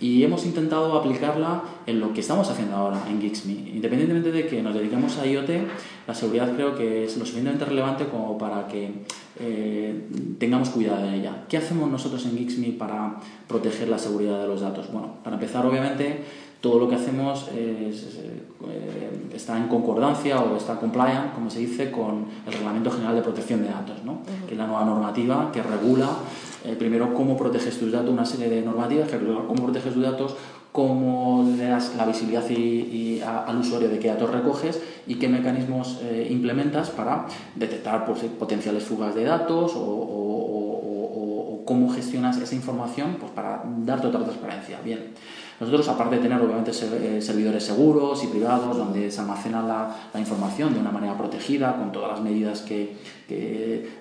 Y 0.00 0.22
hemos 0.24 0.46
intentado 0.46 0.98
aplicarla 0.98 1.62
en 1.86 2.00
lo 2.00 2.14
que 2.14 2.20
estamos 2.20 2.48
haciendo 2.48 2.76
ahora 2.76 3.02
en 3.08 3.20
Geeksme. 3.20 3.52
Independientemente 3.52 4.32
de 4.32 4.46
que 4.46 4.62
nos 4.62 4.74
dediquemos 4.74 5.18
a 5.18 5.26
IoT, 5.26 5.50
la 6.06 6.14
seguridad 6.14 6.54
creo 6.54 6.74
que 6.74 7.04
es 7.04 7.18
lo 7.18 7.26
suficientemente 7.26 7.66
relevante 7.66 8.06
como 8.06 8.38
para 8.38 8.66
que 8.66 8.90
eh, 9.38 10.08
tengamos 10.38 10.70
cuidado 10.70 11.06
de 11.06 11.16
ella. 11.16 11.44
¿Qué 11.48 11.58
hacemos 11.58 11.90
nosotros 11.90 12.24
en 12.24 12.38
Geeksme 12.38 12.68
para 12.78 13.16
proteger 13.46 13.88
la 13.88 13.98
seguridad 13.98 14.40
de 14.40 14.48
los 14.48 14.62
datos? 14.62 14.90
Bueno, 14.90 15.16
para 15.22 15.36
empezar, 15.36 15.66
obviamente, 15.66 16.24
todo 16.60 16.78
lo 16.78 16.88
que 16.88 16.94
hacemos 16.94 17.48
es, 17.48 18.18
eh, 18.68 19.10
está 19.34 19.56
en 19.56 19.68
concordancia 19.68 20.40
o 20.40 20.56
está 20.56 20.78
compliant, 20.78 21.32
como 21.34 21.48
se 21.48 21.60
dice, 21.60 21.90
con 21.90 22.26
el 22.46 22.52
Reglamento 22.52 22.90
General 22.90 23.14
de 23.14 23.22
Protección 23.22 23.62
de 23.62 23.68
Datos, 23.68 24.04
¿no? 24.04 24.18
que 24.46 24.52
es 24.52 24.58
la 24.58 24.66
nueva 24.66 24.84
normativa 24.84 25.50
que 25.52 25.62
regula 25.62 26.08
eh, 26.64 26.76
primero 26.78 27.14
cómo 27.14 27.36
proteges 27.36 27.78
tus 27.78 27.90
datos, 27.90 28.10
una 28.10 28.26
serie 28.26 28.50
de 28.50 28.60
normativas 28.62 29.08
que 29.08 29.16
regulan 29.16 29.46
cómo 29.46 29.62
proteges 29.64 29.94
tus 29.94 30.02
datos, 30.02 30.36
cómo 30.72 31.44
le 31.56 31.64
das 31.64 31.94
la 31.96 32.04
visibilidad 32.04 32.48
y, 32.48 33.20
al 33.22 33.58
usuario 33.58 33.88
de 33.88 33.98
qué 33.98 34.08
datos 34.08 34.30
recoges 34.30 34.80
y 35.06 35.16
qué 35.16 35.28
mecanismos 35.28 35.98
eh, 36.02 36.28
implementas 36.30 36.90
para 36.90 37.26
detectar 37.56 38.04
potenciales 38.38 38.84
fugas 38.84 39.14
de 39.14 39.24
datos 39.24 39.72
o, 39.74 40.49
cómo 41.70 41.88
gestionas 41.88 42.36
esa 42.36 42.56
información 42.56 43.18
pues, 43.20 43.30
para 43.30 43.62
darte 43.64 44.08
otra 44.08 44.24
transparencia. 44.24 44.80
Bien. 44.84 45.12
Nosotros, 45.60 45.86
aparte 45.86 46.16
de 46.16 46.22
tener 46.22 46.40
obviamente 46.42 46.72
eh, 46.72 47.22
servidores 47.22 47.62
seguros 47.62 48.24
y 48.24 48.26
privados 48.26 48.76
donde 48.76 49.08
se 49.08 49.20
almacena 49.20 49.62
la, 49.62 50.18
información 50.18 50.74
de 50.74 50.80
una 50.80 50.90
manera 50.90 51.16
protegida, 51.16 51.76
con 51.76 51.92
todas 51.92 52.10
las 52.10 52.22
medidas 52.22 52.62
que, 52.62 52.96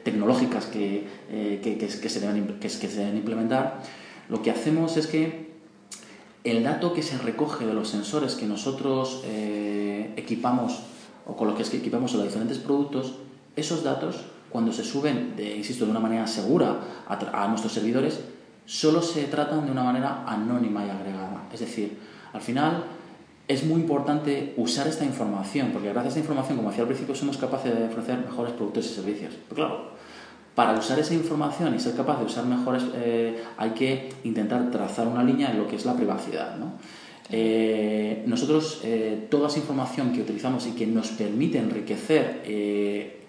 tecnológicas 0.04 0.68
eh, 0.74 1.60
que, 1.62 2.10
se 2.10 2.20
deben, 2.20 2.58
que, 2.60 2.70
se 2.70 2.88
deben 2.88 3.18
implementar, 3.18 3.84
lo 4.30 4.42
que 4.42 4.50
hacemos 4.50 4.98
es 4.98 5.06
que 5.06 5.52
el 6.44 6.64
dato 6.64 6.92
que 6.94 7.04
se 7.04 7.20
recoge 7.20 7.68
de 7.68 7.76
los 7.76 7.88
sensores 7.88 8.34
que 8.34 8.48
nosotros 8.48 9.22
eh, 9.28 10.12
equipamos 10.18 10.80
o 11.28 11.36
con 11.36 11.48
los 11.50 11.70
que 11.70 11.78
equipamos 11.78 12.16
los 12.16 12.24
diferentes 12.24 12.58
productos, 12.58 13.14
esos 13.56 13.84
datos, 13.84 14.26
cuando 14.50 14.72
se 14.72 14.84
suben, 14.84 15.36
de, 15.36 15.58
insisto, 15.58 15.86
de 15.86 15.92
una 15.92 16.00
manera 16.00 16.26
segura 16.28 16.80
a 17.08 17.48
nuestros 17.48 17.74
servidores, 17.74 18.20
solo 18.66 19.02
se 19.02 19.24
tratan 19.26 19.66
de 19.66 19.72
una 19.72 19.84
manera 19.84 20.24
anónima 20.28 20.86
y 20.86 20.90
agregada. 20.90 21.48
Es 21.52 21.60
decir, 21.60 21.98
al 22.34 22.42
final 22.42 22.84
es 23.48 23.66
muy 23.66 23.82
importante 23.82 24.54
usar 24.58 24.88
esta 24.88 25.04
información, 25.04 25.72
porque 25.74 25.90
gracias 25.90 26.06
a 26.06 26.10
esta 26.10 26.20
información, 26.20 26.58
como 26.58 26.70
decía 26.70 26.84
al 26.84 26.88
principio, 26.88 27.16
somos 27.16 27.38
capaces 27.38 27.76
de 27.76 27.86
ofrecer 27.86 28.20
mejores 28.20 28.54
productos 28.54 28.86
y 28.86 28.90
servicios. 28.90 29.34
Pero 29.50 29.56
claro, 29.56 29.92
para 30.54 30.78
usar 30.78 31.00
esa 31.00 31.16
información 31.16 31.74
y 31.74 31.80
ser 31.80 31.96
capaz 31.96 32.20
de 32.20 32.26
usar 32.26 32.46
mejores, 32.46 32.84
eh, 32.94 33.42
hay 33.58 33.72
que 33.72 34.10
intentar 34.24 34.70
trazar 34.70 35.08
una 35.08 35.24
línea 35.24 35.50
en 35.50 35.58
lo 35.58 35.68
que 35.68 35.78
es 35.78 35.86
la 35.86 35.96
privacidad. 35.96 36.58
Eh, 37.32 38.24
nosotros, 38.28 38.82
eh, 38.84 39.28
toda 39.32 39.48
esa 39.48 39.58
información 39.58 40.14
que 40.14 40.22
utilizamos 40.22 40.68
y 40.68 40.72
que 40.72 40.86
nos 40.86 41.08
permite 41.10 41.58
enriquecer 41.58 42.44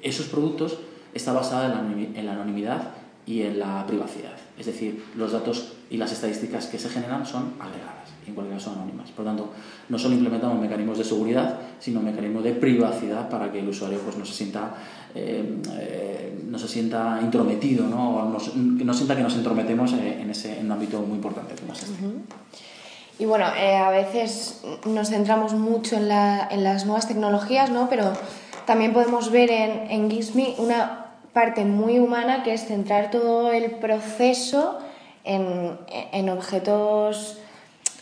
esos 0.02 0.26
productos 0.26 0.78
está 1.14 1.32
basada 1.32 1.66
en 1.66 2.26
la 2.26 2.32
anonimidad 2.32 2.90
y 3.26 3.42
en 3.42 3.58
la 3.58 3.86
privacidad. 3.86 4.32
Es 4.58 4.66
decir, 4.66 5.04
los 5.16 5.32
datos 5.32 5.72
y 5.88 5.96
las 5.96 6.12
estadísticas 6.12 6.66
que 6.66 6.78
se 6.78 6.88
generan 6.88 7.24
son 7.24 7.54
agregadas, 7.60 8.10
en 8.26 8.34
cualquier 8.34 8.58
caso 8.58 8.72
anónimas. 8.72 9.10
Por 9.10 9.24
lo 9.24 9.30
tanto, 9.30 9.52
no 9.88 9.98
solo 9.98 10.14
implementamos 10.14 10.60
mecanismos 10.60 10.98
de 10.98 11.04
seguridad, 11.04 11.58
sino 11.78 12.00
mecanismos 12.00 12.44
de 12.44 12.52
privacidad 12.52 13.28
para 13.28 13.50
que 13.52 13.60
el 13.60 13.68
usuario 13.68 13.98
pues, 14.00 14.16
no, 14.16 14.24
se 14.24 14.32
sienta, 14.32 14.74
eh, 15.14 15.58
eh, 15.78 16.42
no 16.46 16.58
se 16.58 16.68
sienta 16.68 17.20
intrometido, 17.22 17.86
¿no? 17.86 18.28
no, 18.28 18.38
no 18.56 18.94
sienta 18.94 19.16
que 19.16 19.22
nos 19.22 19.34
entrometemos 19.34 19.92
en, 19.92 20.28
ese, 20.30 20.58
en 20.58 20.66
un 20.66 20.72
ámbito 20.72 21.00
muy 21.00 21.16
importante 21.16 21.54
como 21.54 21.72
es 21.72 21.82
este. 21.84 21.94
Y 23.18 23.26
bueno, 23.26 23.46
eh, 23.54 23.76
a 23.76 23.90
veces 23.90 24.62
nos 24.86 25.10
centramos 25.10 25.52
mucho 25.52 25.96
en, 25.96 26.08
la, 26.08 26.48
en, 26.50 26.64
las 26.64 26.86
nuevas 26.86 27.06
tecnologías, 27.06 27.70
¿no? 27.70 27.88
pero 27.88 28.12
también 28.66 28.92
podemos 28.92 29.30
ver 29.30 29.50
en, 29.50 29.90
en 29.90 30.54
una 30.58 30.99
parte 31.32 31.64
muy 31.64 31.98
humana 31.98 32.42
que 32.42 32.54
es 32.54 32.66
centrar 32.66 33.10
todo 33.10 33.52
el 33.52 33.70
proceso 33.72 34.78
en, 35.24 36.28
objetos 36.28 37.38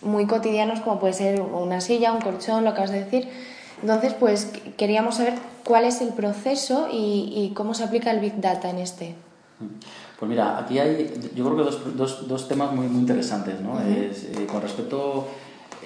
muy 0.02 0.26
cotidianos 0.26 0.80
como 0.80 1.00
puede 1.00 1.12
ser 1.12 1.40
una 1.40 1.80
silla, 1.80 2.12
un 2.12 2.20
colchón, 2.20 2.64
lo 2.64 2.70
que 2.70 2.80
acabas 2.80 2.90
de 2.92 3.04
decir. 3.04 3.28
Entonces, 3.82 4.14
pues 4.14 4.52
queríamos 4.76 5.16
saber 5.16 5.34
cuál 5.64 5.84
es 5.84 6.00
el 6.00 6.10
proceso 6.10 6.88
y, 6.92 7.52
cómo 7.54 7.74
se 7.74 7.84
aplica 7.84 8.10
el 8.10 8.20
Big 8.20 8.40
Data 8.40 8.70
en 8.70 8.78
este. 8.78 9.14
Pues 10.18 10.28
mira, 10.28 10.58
aquí 10.58 10.78
hay, 10.78 11.12
yo 11.34 11.44
creo 11.44 11.56
que 11.56 11.62
dos, 11.62 11.96
dos, 11.96 12.28
dos 12.28 12.48
temas 12.48 12.72
muy, 12.72 12.86
muy 12.86 13.00
interesantes, 13.00 13.60
¿no? 13.60 13.80
es, 13.80 14.24
eh, 14.24 14.46
con 14.50 14.62
respecto, 14.62 15.28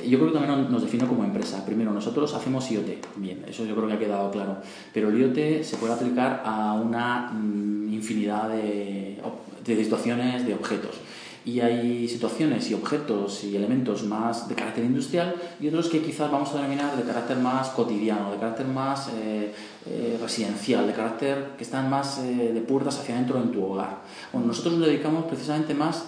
yo 0.06 0.18
creo 0.18 0.32
que 0.32 0.38
también 0.38 0.70
nos 0.70 0.82
define 0.82 1.06
como 1.06 1.24
empresa. 1.24 1.64
Primero, 1.64 1.92
nosotros 1.92 2.32
hacemos 2.34 2.70
IoT, 2.70 3.16
bien, 3.16 3.44
eso 3.48 3.64
yo 3.64 3.74
creo 3.74 3.88
que 3.88 3.94
ha 3.94 3.98
quedado 3.98 4.30
claro, 4.30 4.58
pero 4.92 5.08
el 5.08 5.20
IoT 5.20 5.62
se 5.62 5.76
puede 5.76 5.92
aplicar 5.92 6.42
a 6.44 6.74
una 6.74 7.30
mm, 7.32 7.92
infinidad 7.92 8.48
de, 8.48 9.20
de 9.64 9.84
situaciones, 9.84 10.46
de 10.46 10.54
objetos 10.54 11.00
y 11.44 11.60
hay 11.60 12.08
situaciones 12.08 12.70
y 12.70 12.74
objetos 12.74 13.42
y 13.42 13.56
elementos 13.56 14.04
más 14.04 14.48
de 14.48 14.54
carácter 14.54 14.84
industrial 14.84 15.34
y 15.60 15.68
otros 15.68 15.88
que 15.88 16.00
quizás 16.00 16.30
vamos 16.30 16.50
a 16.52 16.56
denominar 16.56 16.96
de 16.96 17.02
carácter 17.02 17.36
más 17.38 17.70
cotidiano, 17.70 18.30
de 18.30 18.38
carácter 18.38 18.66
más 18.66 19.08
eh, 19.08 19.52
eh, 19.86 20.18
residencial, 20.20 20.86
de 20.86 20.92
carácter 20.92 21.50
que 21.56 21.64
están 21.64 21.90
más 21.90 22.18
eh, 22.18 22.52
de 22.54 22.60
puertas 22.60 23.00
hacia 23.00 23.16
adentro 23.16 23.40
en 23.40 23.50
tu 23.50 23.64
hogar. 23.64 24.02
Bueno, 24.32 24.46
nosotros 24.48 24.74
nos 24.74 24.86
dedicamos 24.86 25.24
precisamente 25.24 25.74
más 25.74 26.04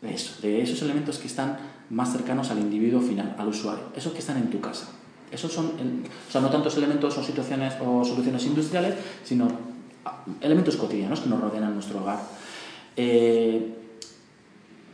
de 0.00 0.14
eso, 0.14 0.40
de 0.40 0.62
esos 0.62 0.80
elementos 0.82 1.18
que 1.18 1.26
están 1.26 1.58
más 1.92 2.10
cercanos 2.10 2.50
al 2.50 2.58
individuo 2.58 3.00
final, 3.00 3.36
al 3.38 3.48
usuario, 3.48 3.84
esos 3.94 4.12
que 4.12 4.18
están 4.18 4.38
en 4.38 4.50
tu 4.50 4.60
casa. 4.60 4.88
Esos 5.30 5.52
son, 5.52 5.66
o 5.66 6.30
sea, 6.30 6.40
no 6.40 6.50
tantos 6.50 6.76
elementos 6.76 7.16
o 7.16 7.22
situaciones 7.22 7.74
o 7.80 8.04
soluciones 8.04 8.44
industriales, 8.44 8.96
sino 9.24 9.48
elementos 10.40 10.76
cotidianos 10.76 11.20
que 11.20 11.30
nos 11.30 11.40
rodean 11.40 11.64
en 11.64 11.74
nuestro 11.74 12.00
hogar. 12.00 12.18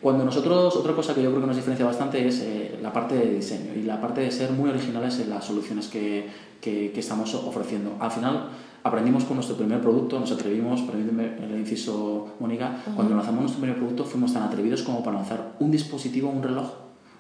Cuando 0.01 0.25
nosotros, 0.25 0.77
otra 0.77 0.95
cosa 0.95 1.13
que 1.13 1.23
yo 1.23 1.31
creo 1.31 1.41
que 1.41 1.49
nos 1.49 1.57
diferencia 1.57 1.85
bastante 1.85 2.27
es 2.27 2.41
eh, 2.41 2.79
la 2.81 2.93
parte 2.93 3.17
de 3.17 3.35
diseño 3.35 3.73
y 3.75 3.83
la 3.83 4.01
parte 4.01 4.21
de 4.21 4.31
ser 4.31 4.53
muy 4.53 4.71
originales 4.71 5.19
en 5.19 5.31
las 5.31 5.45
soluciones 5.45 5.89
que, 5.89 6.29
que, 6.61 6.93
estamos 6.97 7.35
ofreciendo. 7.35 7.97
Al 7.99 8.11
final 8.13 8.49
aprendimos 8.85 9.25
con 9.25 9.37
nuestro 9.37 9.57
primer 9.57 9.81
producto, 9.81 10.21
nos 10.21 10.31
atrevimos, 10.31 10.83
permíteme 10.83 11.37
el 11.43 11.59
inciso 11.59 12.35
Mónica, 12.39 12.81
cuando 12.95 13.17
lanzamos 13.17 13.41
nuestro 13.41 13.61
primer 13.61 13.77
producto 13.77 14.05
fuimos 14.05 14.33
tan 14.33 14.45
atrevidos 14.45 14.83
como 14.83 15.03
para 15.03 15.17
lanzar 15.17 15.57
un 15.59 15.73
dispositivo, 15.73 16.31
un 16.31 16.45
reloj, 16.45 16.71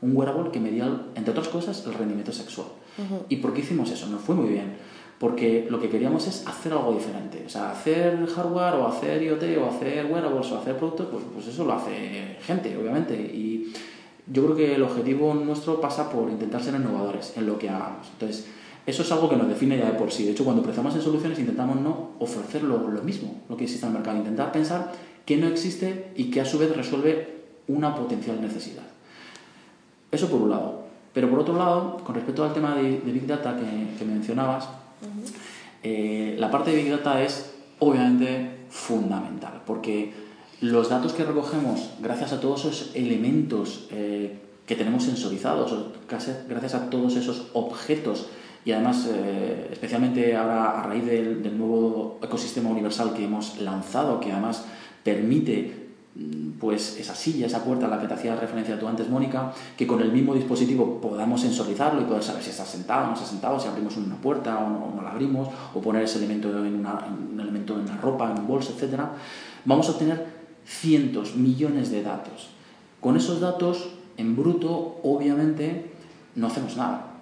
un 0.00 0.16
wearable 0.16 0.50
que 0.50 0.60
medía, 0.60 0.86
entre 1.14 1.32
otras 1.32 1.48
cosas, 1.48 1.84
el 1.86 1.94
rendimiento 1.94 2.32
sexual. 2.32 2.68
¿Y 3.28 3.36
por 3.36 3.54
qué 3.54 3.60
hicimos 3.60 3.90
eso? 3.90 4.06
Nos 4.08 4.22
fue 4.22 4.34
muy 4.34 4.48
bien 4.48 4.76
porque 5.18 5.66
lo 5.68 5.80
que 5.80 5.88
queríamos 5.88 6.26
es 6.28 6.46
hacer 6.46 6.72
algo 6.72 6.92
diferente. 6.92 7.42
O 7.44 7.48
sea, 7.48 7.72
hacer 7.72 8.24
hardware 8.26 8.74
o 8.74 8.86
hacer 8.86 9.22
IoT 9.22 9.42
o 9.58 9.66
hacer 9.66 10.06
wearables 10.06 10.50
o 10.52 10.58
hacer 10.58 10.76
productos, 10.76 11.08
pues, 11.10 11.24
pues 11.34 11.48
eso 11.48 11.64
lo 11.64 11.72
hace 11.72 12.36
gente, 12.42 12.76
obviamente. 12.76 13.14
Y 13.14 13.72
yo 14.26 14.44
creo 14.44 14.56
que 14.56 14.74
el 14.76 14.82
objetivo 14.82 15.34
nuestro 15.34 15.80
pasa 15.80 16.08
por 16.08 16.30
intentar 16.30 16.62
ser 16.62 16.74
innovadores 16.74 17.36
en 17.36 17.46
lo 17.46 17.58
que 17.58 17.68
hagamos. 17.68 18.08
Entonces, 18.12 18.46
eso 18.86 19.02
es 19.02 19.12
algo 19.12 19.28
que 19.28 19.36
nos 19.36 19.48
define 19.48 19.76
ya 19.76 19.86
de 19.86 19.98
por 19.98 20.12
sí. 20.12 20.24
De 20.24 20.32
hecho, 20.32 20.44
cuando 20.44 20.62
pensamos 20.62 20.94
en 20.94 21.02
soluciones 21.02 21.38
intentamos 21.38 21.80
no 21.80 22.10
ofrecer 22.20 22.62
lo, 22.62 22.78
mismo, 23.02 23.42
lo 23.48 23.56
que 23.56 23.64
existe 23.64 23.86
en 23.86 23.92
el 23.92 23.98
mercado. 23.98 24.18
Intentar 24.18 24.52
pensar 24.52 24.92
que 25.26 25.36
no 25.36 25.48
existe 25.48 26.12
y 26.16 26.30
que 26.30 26.40
a 26.40 26.44
su 26.44 26.58
vez 26.58 26.74
resuelve 26.74 27.38
una 27.66 27.94
potencial 27.94 28.40
necesidad. 28.40 28.84
Eso 30.10 30.28
por 30.28 30.42
un 30.42 30.50
lado. 30.50 30.84
Pero 31.12 31.30
por 31.30 31.40
otro 31.40 31.56
lado, 31.56 31.98
con 32.04 32.14
respecto 32.14 32.44
al 32.44 32.52
tema 32.52 32.76
de, 32.76 33.00
Big 33.04 33.26
Data 33.26 33.56
que 33.56 34.04
mencionabas, 34.04 34.68
eh, 35.82 36.36
la 36.38 36.50
parte 36.50 36.70
de 36.70 36.82
Big 36.82 36.90
Data 36.90 37.22
es 37.22 37.54
obviamente 37.78 38.66
fundamental, 38.68 39.62
porque 39.64 40.12
los 40.60 40.88
datos 40.88 41.12
que 41.12 41.24
recogemos, 41.24 41.90
gracias 42.00 42.32
a 42.32 42.40
todos 42.40 42.64
esos 42.64 42.96
elementos 42.96 43.86
eh, 43.90 44.38
que 44.66 44.74
tenemos 44.74 45.04
sensorizados, 45.04 45.72
gracias 46.08 46.74
a 46.74 46.90
todos 46.90 47.16
esos 47.16 47.48
objetos, 47.52 48.26
y 48.64 48.72
además, 48.72 49.08
eh, 49.10 49.68
especialmente 49.70 50.36
ahora 50.36 50.80
a 50.80 50.82
raíz 50.82 51.06
del, 51.06 51.56
nuevo 51.56 52.18
ecosistema 52.22 52.68
universal 52.68 53.14
que 53.14 53.24
hemos 53.24 53.58
lanzado, 53.60 54.18
que 54.20 54.32
además 54.32 54.64
permite 55.04 55.77
pues 56.58 56.98
esa 56.98 57.14
silla, 57.14 57.46
esa 57.46 57.62
puerta 57.62 57.86
a 57.86 57.88
la 57.88 58.00
que 58.00 58.08
te 58.08 58.14
hacía 58.14 58.34
referencia 58.34 58.78
tú 58.78 58.88
antes, 58.88 59.08
Mónica, 59.08 59.52
que 59.76 59.86
con 59.86 60.00
el 60.00 60.10
mismo 60.10 60.34
dispositivo 60.34 61.00
podamos 61.00 61.40
sensorizarlo 61.40 62.00
y 62.00 62.04
poder 62.04 62.22
saber 62.22 62.42
si 62.42 62.50
está 62.50 62.64
sentado 62.64 63.04
o 63.04 63.06
no 63.08 63.14
está 63.14 63.26
sentado, 63.26 63.60
si 63.60 63.68
abrimos 63.68 63.96
una 63.96 64.16
puerta 64.16 64.58
o 64.58 64.96
no, 64.96 65.02
la 65.02 65.12
abrimos, 65.12 65.48
o 65.74 65.80
poner 65.80 66.02
ese 66.02 66.18
elemento 66.18 66.48
en, 66.50 66.74
un 66.74 67.40
elemento 67.40 67.78
en 67.78 67.86
la 67.86 67.96
ropa, 67.96 68.32
en 68.32 68.40
un 68.40 68.48
bolso, 68.48 68.74
etc. 68.76 69.00
Vamos 69.64 69.88
a 69.88 69.92
obtener 69.92 70.26
cientos, 70.66 71.36
millones 71.36 71.90
de 71.90 72.02
datos. 72.02 72.48
Con 73.00 73.16
esos 73.16 73.40
datos, 73.40 73.90
en 74.16 74.34
bruto, 74.34 74.98
obviamente, 75.04 75.92
no 76.34 76.48
hacemos 76.48 76.76
nada. 76.76 77.14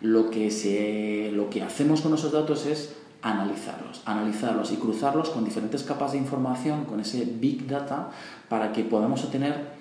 Lo 0.00 0.30
que, 0.30 0.50
se, 0.50 1.30
lo 1.32 1.50
que 1.50 1.62
hacemos 1.62 2.00
con 2.00 2.14
esos 2.14 2.32
datos 2.32 2.66
es 2.66 2.96
analizarlos, 3.22 4.02
analizarlos 4.04 4.72
y 4.72 4.76
cruzarlos 4.76 5.30
con 5.30 5.44
diferentes 5.44 5.82
capas 5.82 6.12
de 6.12 6.18
información, 6.18 6.84
con 6.84 7.00
ese 7.00 7.24
big 7.24 7.66
data, 7.66 8.10
para 8.48 8.72
que 8.72 8.84
podamos 8.84 9.24
obtener 9.24 9.80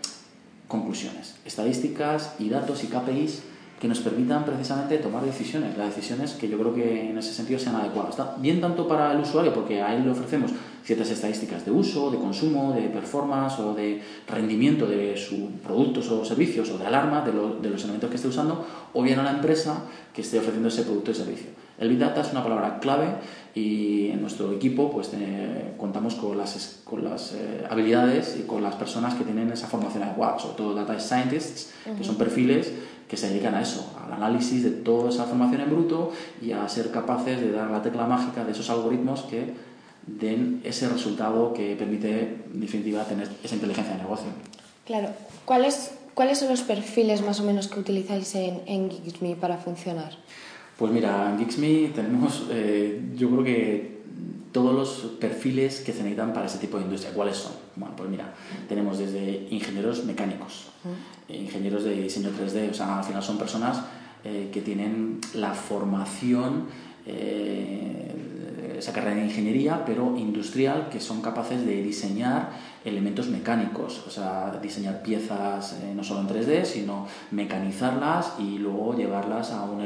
conclusiones, 0.68 1.36
estadísticas 1.46 2.36
y 2.40 2.50
datos 2.50 2.84
y 2.84 2.88
KPIs 2.88 3.44
que 3.80 3.88
nos 3.88 4.00
permitan 4.00 4.44
precisamente 4.44 4.98
tomar 4.98 5.24
decisiones, 5.24 5.78
las 5.78 5.96
decisiones 5.96 6.34
que 6.34 6.50
yo 6.50 6.60
creo 6.60 6.76
que 6.76 7.10
en 7.10 7.18
ese 7.18 7.34
sentido 7.34 7.58
sean 7.60 7.78
adecuadas. 7.78 8.18
Bien 8.42 8.60
tanto 8.60 8.88
para 8.88 9.14
el 9.14 9.22
usuario, 9.22 9.54
porque 9.54 9.82
a 9.82 9.96
él 9.96 10.04
le 10.04 10.12
ofrecemos 10.12 10.52
ciertas 10.84 11.10
estadísticas 11.12 11.64
de 11.66 11.72
uso, 11.72 12.12
de 12.12 12.18
consumo, 12.18 12.74
de 12.74 12.90
performance 12.90 13.58
o 13.60 13.74
de 13.74 14.02
rendimiento 14.28 14.86
de 14.86 15.16
sus 15.16 15.50
productos 15.64 16.12
o 16.12 16.26
servicios 16.26 16.70
o 16.72 16.78
de 16.78 16.88
alarma 16.88 17.22
de, 17.22 17.32
de 17.32 17.70
los 17.70 17.84
elementos 17.84 18.10
que 18.10 18.18
esté 18.18 18.28
usando, 18.28 18.66
o 18.94 19.02
bien 19.02 19.18
a 19.20 19.24
la 19.24 19.32
empresa 19.32 19.84
que 20.14 20.22
esté 20.22 20.40
ofreciendo 20.40 20.68
ese 20.68 20.84
producto 20.84 21.12
y 21.12 21.16
servicio. 21.16 21.69
El 21.80 21.90
Big 21.90 22.00
Data 22.00 22.22
es 22.22 22.32
una 22.32 22.44
palabra 22.44 22.80
clave 22.80 23.08
y 23.56 24.10
en 24.10 24.22
nuestro 24.22 24.52
equipo 24.52 24.92
pues 24.92 25.12
contamos 25.78 26.16
con 26.16 26.38
las, 26.38 26.82
con 26.84 27.04
las 27.04 27.34
eh, 27.34 27.66
habilidades 27.70 28.38
y 28.40 28.44
con 28.44 28.62
las 28.62 28.76
personas 28.76 29.16
que 29.16 29.24
tienen 29.24 29.52
esa 29.52 29.68
formación 29.68 30.04
adecuada, 30.04 30.38
sobre 30.40 30.58
todo 30.58 30.76
Data 30.76 31.00
Scientists, 31.00 31.72
que 31.98 32.04
son 32.04 32.16
perfiles 32.16 32.72
que 33.08 33.18
se 33.18 33.30
dedican 33.30 33.56
a 33.56 33.62
eso, 33.62 33.92
al 34.06 34.14
análisis 34.14 34.64
de 34.64 34.70
toda 34.70 35.10
esa 35.10 35.24
formación 35.26 35.62
en 35.62 35.70
bruto 35.72 36.12
y 36.42 36.52
a 36.52 36.68
ser 36.70 36.92
capaces 36.92 37.42
de 37.42 37.52
dar 37.52 37.72
la 37.72 37.82
tecla 37.82 38.06
mágica 38.06 38.46
de 38.46 38.52
esos 38.52 38.70
algoritmos 38.70 39.22
que 39.24 39.54
den 40.06 40.62
ese 40.64 40.88
resultado 40.88 41.54
que 41.54 41.76
permite, 41.76 42.38
en 42.54 42.62
definitiva, 42.62 43.04
tener 43.06 43.28
esa 43.44 43.56
inteligencia 43.56 43.96
de 43.96 44.04
negocio. 44.04 44.28
Claro. 44.86 45.10
¿Cuáles, 45.46 45.92
¿Cuáles 46.14 46.40
son 46.40 46.50
los 46.50 46.62
perfiles 46.62 47.22
más 47.22 47.40
o 47.40 47.44
menos 47.44 47.68
que 47.68 47.80
utilizáis 47.80 48.36
en, 48.36 48.62
en 48.68 49.36
para 49.38 49.58
funcionar? 49.58 50.14
Pues 50.80 50.94
mira, 50.94 51.30
en 51.30 51.40
Geeksme 51.40 51.92
tenemos, 51.94 52.48
eh, 52.52 53.12
yo 53.18 53.30
creo 53.30 53.44
que 53.44 54.00
todos 54.54 54.74
los 54.74 55.12
perfiles 55.20 55.82
que 55.82 55.92
se 55.92 56.00
necesitan 56.00 56.32
para 56.32 56.46
ese 56.46 56.58
tipo 56.58 56.78
de 56.78 56.86
industria. 56.86 57.14
¿Cuáles 57.14 57.36
son? 57.36 57.52
Bueno, 57.76 57.96
pues 57.98 58.10
mira, 58.10 58.34
tenemos 58.70 58.98
desde 58.98 59.48
ingenieros 59.52 60.06
mecánicos, 60.06 60.68
ingenieros 61.28 61.84
de 61.84 62.04
diseño 62.04 62.30
3D, 62.30 62.72
o 62.72 62.74
sea, 62.74 63.00
al 63.00 63.04
final 63.04 63.22
son 63.22 63.38
personas 63.38 63.82
eh, 64.24 64.50
que 64.54 64.62
tienen 64.62 65.20
la 65.34 65.54
formación 65.54 66.68
eh, 67.10 68.76
esa 68.80 68.94
carrera 68.94 69.16
de 69.16 69.26
ingeniería, 69.26 69.84
pero 69.86 70.16
industrial, 70.18 70.90
que 70.90 71.00
son 71.00 71.22
capaces 71.22 71.66
de 71.66 71.84
diseñar 71.84 72.52
elementos 72.86 73.28
mecánicos, 73.28 74.04
o 74.08 74.10
sea, 74.10 74.58
diseñar 74.62 75.04
piezas 75.04 75.74
eh, 75.84 75.94
no 75.94 76.04
solo 76.04 76.22
en 76.22 76.28
3D, 76.28 76.64
sino 76.64 77.06
mecanizarlas 77.32 78.36
y 78.40 78.58
luego 78.58 78.96
llevarlas 78.96 79.52
a 79.52 79.64
un, 79.64 79.82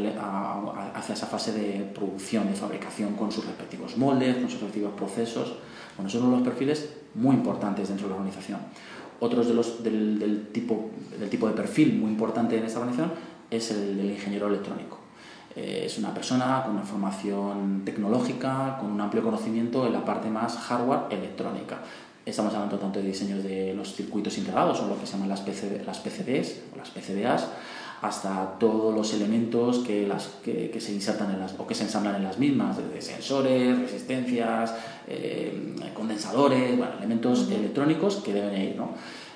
hacia 0.93 1.15
esa 1.15 1.25
fase 1.25 1.53
de 1.53 1.91
producción, 1.93 2.47
de 2.47 2.53
fabricación 2.53 3.13
con 3.15 3.31
sus 3.31 3.45
respectivos 3.45 3.97
moldes, 3.97 4.35
con 4.35 4.49
sus 4.49 4.61
respectivos 4.61 4.93
procesos. 4.93 5.55
Bueno, 5.97 6.09
son 6.09 6.23
uno 6.23 6.31
de 6.31 6.37
los 6.37 6.47
perfiles 6.47 6.89
muy 7.15 7.35
importantes 7.35 7.89
dentro 7.89 8.07
de 8.07 8.11
la 8.13 8.19
organización. 8.19 8.59
Otros 9.19 9.47
de 9.47 9.53
los, 9.53 9.83
del, 9.83 10.49
tipo, 10.51 10.91
del 11.19 11.29
tipo 11.29 11.47
de 11.47 11.53
perfil 11.53 11.97
muy 11.97 12.11
importante 12.11 12.57
en 12.57 12.65
esta 12.65 12.79
organización 12.79 13.11
es 13.49 13.71
el 13.71 13.97
del 13.97 14.11
ingeniero 14.11 14.47
electrónico. 14.47 15.02
Eh, 15.55 15.83
es 15.85 15.97
una 15.97 16.13
persona 16.13 16.63
con 16.63 16.75
una 16.75 16.83
formación 16.83 17.83
tecnológica, 17.85 18.77
con 18.79 18.91
un 18.91 19.01
amplio 19.01 19.23
conocimiento 19.23 19.85
en 19.85 19.93
la 19.93 20.03
parte 20.03 20.29
más 20.29 20.57
hardware 20.57 21.01
electrónica. 21.11 21.79
Estamos 22.25 22.53
hablando 22.53 22.79
tanto 22.79 22.99
de 22.99 23.07
diseños 23.07 23.43
de 23.43 23.73
los 23.73 23.93
circuitos 23.93 24.37
integrados 24.37 24.79
o 24.79 24.87
lo 24.87 24.99
que 24.99 25.05
se 25.05 25.13
llaman 25.13 25.29
las, 25.29 25.45
las 25.85 25.99
PCBs 25.99 26.61
o 26.73 26.77
las 26.77 26.89
PCBAs, 26.89 27.47
hasta 28.01 28.57
todos 28.59 28.93
los 28.93 29.13
elementos 29.13 29.79
que, 29.79 30.07
las, 30.07 30.27
que, 30.43 30.75
se 30.79 30.93
insertan 30.93 31.31
en 31.31 31.39
las, 31.39 31.55
o 31.57 31.67
que 31.67 31.75
se 31.75 31.83
ensamblan 31.83 32.15
en 32.15 32.23
las 32.23 32.37
mismas, 32.39 32.77
desde 32.77 33.01
sensores, 33.01 33.79
resistencias, 33.79 34.73
eh, 35.07 35.75
condensadores, 35.93 36.77
bueno, 36.77 36.93
elementos 36.97 37.49
electrónicos 37.49 38.17
que 38.17 38.33
deben 38.33 38.61
ir. 38.61 38.75
¿no? 38.75 38.89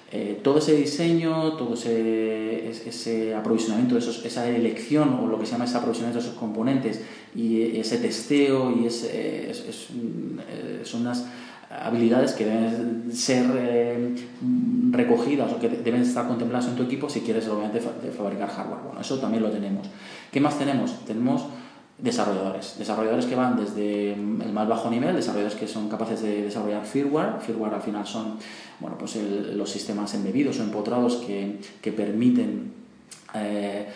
Eh, 0.10 0.39
todo 0.41 0.60
ese 0.60 0.74
diseño, 0.74 1.54
todo 1.54 1.74
ese, 1.74 3.36
aprovisionamiento, 3.36 3.96
de 3.96 4.02
esa 4.02 4.50
elección 4.50 5.20
o 5.22 5.28
lo 5.28 5.38
que 5.38 5.46
se 5.46 5.52
llama 5.52 5.65
ese 5.65 5.78
aprovisionamiento 5.78 6.24
de 6.24 6.30
esos 6.30 6.39
componentes 6.39 7.02
y 7.36 7.78
ese 7.78 7.98
testeo 7.98 8.72
y 8.72 8.86
es, 8.86 9.04
es, 9.04 9.88
son 10.84 11.02
unas 11.02 11.26
habilidades 11.70 12.32
que 12.34 12.46
deben 12.46 13.12
ser 13.12 13.46
eh, 13.58 14.15
recogidas 14.91 15.52
o 15.52 15.60
que 15.60 15.67
deben 15.67 16.02
estar 16.02 16.28
contempladas 16.28 16.67
en 16.70 16.76
tu 16.76 16.84
equipo 16.84 17.10
si 17.10 17.22
quieres 17.22 17.48
obviamente 17.48 17.82
fabricar 17.82 18.50
hardware. 18.50 18.80
Bueno, 18.86 19.02
eso 19.02 19.20
también 19.20 19.43
lo 19.43 19.52
tenemos. 19.52 19.88
¿Qué 20.32 20.39
más 20.39 20.58
tenemos? 20.58 21.06
Tenemos 21.06 21.43
desarrolladores. 21.97 22.75
Desarrolladores 22.77 23.25
que 23.25 23.36
van 23.36 23.57
desde 23.57 24.13
el 24.13 24.53
más 24.53 24.67
bajo 24.67 24.89
nivel, 24.89 25.15
desarrolladores 25.15 25.60
que 25.60 25.67
son 25.67 25.89
capaces 25.89 26.21
de 26.21 26.43
desarrollar 26.43 26.86
firmware. 26.86 27.39
Firmware 27.39 27.73
al 27.73 27.81
final 27.81 28.05
son 28.05 28.38
bueno, 28.79 28.97
pues 28.97 29.15
los 29.15 29.69
sistemas 29.69 30.13
embebidos 30.13 30.60
o 30.60 30.63
empotrados 30.63 31.15
que, 31.17 31.60
que 31.81 31.91
permiten 31.91 32.71
eh, 33.33 33.88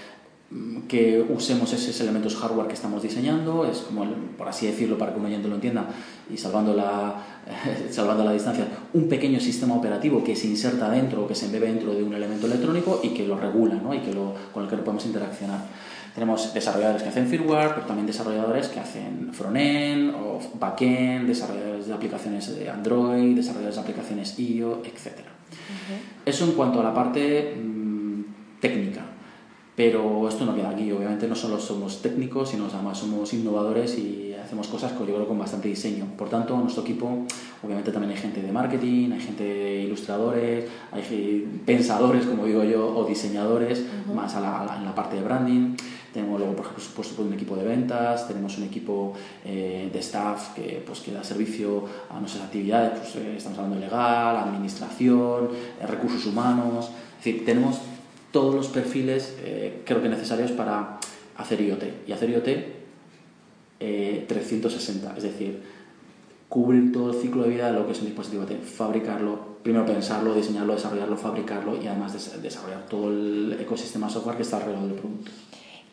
que 0.87 1.25
usemos 1.29 1.71
esos 1.71 1.99
elementos 2.01 2.35
hardware 2.35 2.67
que 2.67 2.73
estamos 2.73 3.01
diseñando, 3.01 3.65
es 3.65 3.77
como, 3.79 4.05
por 4.37 4.49
así 4.49 4.67
decirlo, 4.67 4.97
para 4.97 5.13
que 5.13 5.19
un 5.19 5.25
oyente 5.25 5.47
lo 5.47 5.55
entienda, 5.55 5.85
y 6.29 6.37
salvando 6.37 6.73
la, 6.73 7.15
salvando 7.89 8.25
la 8.25 8.33
distancia, 8.33 8.67
un 8.93 9.07
pequeño 9.07 9.39
sistema 9.39 9.75
operativo 9.75 10.21
que 10.23 10.35
se 10.35 10.47
inserta 10.47 10.89
dentro 10.89 11.23
o 11.23 11.27
que 11.27 11.35
se 11.35 11.45
embebe 11.45 11.67
dentro 11.67 11.93
de 11.93 12.03
un 12.03 12.13
elemento 12.13 12.47
electrónico 12.47 12.99
y 13.01 13.09
que 13.09 13.25
lo 13.25 13.37
regula 13.37 13.75
¿no? 13.75 13.93
y 13.93 13.99
que 13.99 14.13
lo, 14.13 14.35
con 14.53 14.63
el 14.63 14.69
que 14.69 14.75
lo 14.75 14.83
podemos 14.83 15.05
interaccionar. 15.05 15.61
Tenemos 16.13 16.53
desarrolladores 16.53 17.03
que 17.03 17.09
hacen 17.09 17.27
firmware, 17.27 17.73
pero 17.73 17.87
también 17.87 18.05
desarrolladores 18.05 18.67
que 18.67 18.81
hacen 18.81 19.29
front-end 19.31 20.13
o 20.13 20.41
back-end, 20.59 21.27
desarrolladores 21.27 21.87
de 21.87 21.93
aplicaciones 21.93 22.53
de 22.53 22.69
Android, 22.69 23.33
desarrolladores 23.33 23.75
de 23.75 23.81
aplicaciones 23.81 24.37
IO, 24.37 24.81
etc. 24.83 25.21
Eso 26.25 26.43
en 26.43 26.51
cuanto 26.51 26.81
a 26.81 26.83
la 26.83 26.93
parte 26.93 27.55
mm, 27.55 28.23
técnica. 28.59 29.11
Pero 29.75 30.27
esto 30.27 30.45
no 30.45 30.53
queda 30.53 30.69
aquí, 30.69 30.91
obviamente 30.91 31.27
no 31.27 31.36
solo 31.36 31.60
somos 31.60 32.01
técnicos, 32.01 32.49
sino 32.49 32.65
además 32.65 32.97
somos 32.97 33.34
innovadores 33.34 33.97
y 33.97 34.34
hacemos 34.34 34.67
cosas 34.67 34.91
con, 34.91 35.07
yo 35.07 35.15
creo, 35.15 35.27
con 35.27 35.39
bastante 35.39 35.69
diseño. 35.69 36.05
Por 36.17 36.29
tanto, 36.29 36.53
en 36.55 36.62
nuestro 36.62 36.84
equipo 36.84 37.25
obviamente 37.63 37.91
también 37.91 38.12
hay 38.12 38.17
gente 38.17 38.41
de 38.41 38.51
marketing, 38.51 39.12
hay 39.12 39.21
gente 39.21 39.43
de 39.43 39.84
ilustradores, 39.84 40.65
hay 40.91 41.62
pensadores, 41.65 42.25
como 42.25 42.45
digo 42.45 42.63
yo, 42.63 42.95
o 42.95 43.05
diseñadores, 43.05 43.86
más 44.13 44.36
a 44.36 44.41
la, 44.41 44.75
en 44.77 44.86
la 44.86 44.93
parte 44.93 45.15
de 45.15 45.23
branding. 45.23 45.75
Tenemos 46.13 46.39
luego, 46.39 46.55
por 46.55 46.81
supuesto, 46.81 47.21
un 47.21 47.34
equipo 47.34 47.55
de 47.55 47.63
ventas, 47.63 48.27
tenemos 48.27 48.57
un 48.57 48.65
equipo 48.65 49.13
eh, 49.45 49.89
de 49.91 49.99
staff 49.99 50.53
que, 50.53 50.84
pues, 50.86 50.99
que 50.99 51.13
da 51.13 51.23
servicio 51.23 51.86
a 52.10 52.19
nuestras 52.19 52.43
actividades, 52.43 52.99
pues, 52.99 53.15
eh, 53.15 53.36
estamos 53.38 53.57
hablando 53.60 53.79
de 53.79 53.86
legal, 53.86 54.36
administración, 54.36 55.49
eh, 55.79 55.88
recursos 55.88 56.25
humanos, 56.25 56.91
es 57.19 57.23
decir, 57.23 57.45
tenemos 57.45 57.79
todos 58.31 58.55
los 58.55 58.67
perfiles 58.67 59.35
creo 59.85 60.01
que 60.01 60.09
necesarios 60.09 60.51
para 60.51 60.99
hacer 61.37 61.61
IoT. 61.61 61.83
Y 62.07 62.11
hacer 62.11 62.29
IoT 62.29 62.47
360, 63.79 65.13
es 65.17 65.23
decir, 65.23 65.61
cubrir 66.51 66.91
todo 66.91 67.13
el 67.13 67.21
ciclo 67.21 67.43
de 67.43 67.49
vida 67.49 67.71
de 67.71 67.79
lo 67.79 67.85
que 67.85 67.93
es 67.93 67.99
un 67.99 68.07
dispositivo 68.07 68.43
IoT, 68.43 68.61
fabricarlo, 68.61 69.39
primero 69.63 69.85
pensarlo, 69.85 70.35
diseñarlo, 70.35 70.75
desarrollarlo, 70.75 71.15
fabricarlo 71.15 71.81
y 71.81 71.87
además 71.87 72.13
desarrollar 72.41 72.85
todo 72.89 73.09
el 73.09 73.57
ecosistema 73.59 74.09
software 74.09 74.35
que 74.35 74.43
está 74.43 74.57
alrededor 74.57 74.83
del 74.83 74.95
producto. 74.95 75.31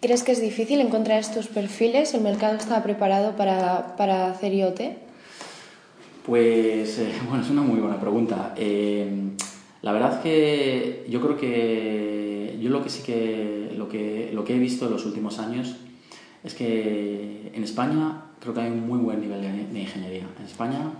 ¿Crees 0.00 0.22
que 0.22 0.32
es 0.32 0.40
difícil 0.40 0.80
encontrar 0.80 1.20
estos 1.20 1.48
perfiles? 1.48 2.14
¿El 2.14 2.22
mercado 2.22 2.56
está 2.56 2.82
preparado 2.82 3.36
para, 3.36 3.96
para 3.96 4.30
hacer 4.30 4.52
IoT? 4.52 4.80
Pues 6.26 6.98
eh, 6.98 7.12
bueno, 7.28 7.42
es 7.42 7.50
una 7.50 7.62
muy 7.62 7.80
buena 7.80 8.00
pregunta. 8.00 8.52
Eh, 8.56 9.08
la 9.82 9.92
verdad 9.92 10.22
que 10.22 11.06
yo 11.08 11.20
creo 11.20 11.36
que 11.36 12.58
yo 12.60 12.70
lo 12.70 12.82
que 12.82 12.90
sí 12.90 13.02
que 13.02 13.72
lo 13.76 13.88
que 13.88 14.30
lo 14.32 14.44
que 14.44 14.56
he 14.56 14.58
visto 14.58 14.86
en 14.86 14.92
los 14.92 15.06
últimos 15.06 15.38
años 15.38 15.76
es 16.44 16.54
que 16.54 17.50
en 17.54 17.64
España 17.64 18.22
creo 18.40 18.54
que 18.54 18.60
hay 18.60 18.70
un 18.70 18.86
muy 18.86 18.98
buen 18.98 19.20
nivel 19.20 19.40
de, 19.42 19.80
ingeniería. 19.80 20.26
En 20.38 20.44
España 20.44 20.92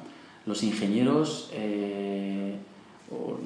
los 0.46 0.62
ingenieros 0.62 1.50
eh, 1.52 2.56
o 3.10 3.38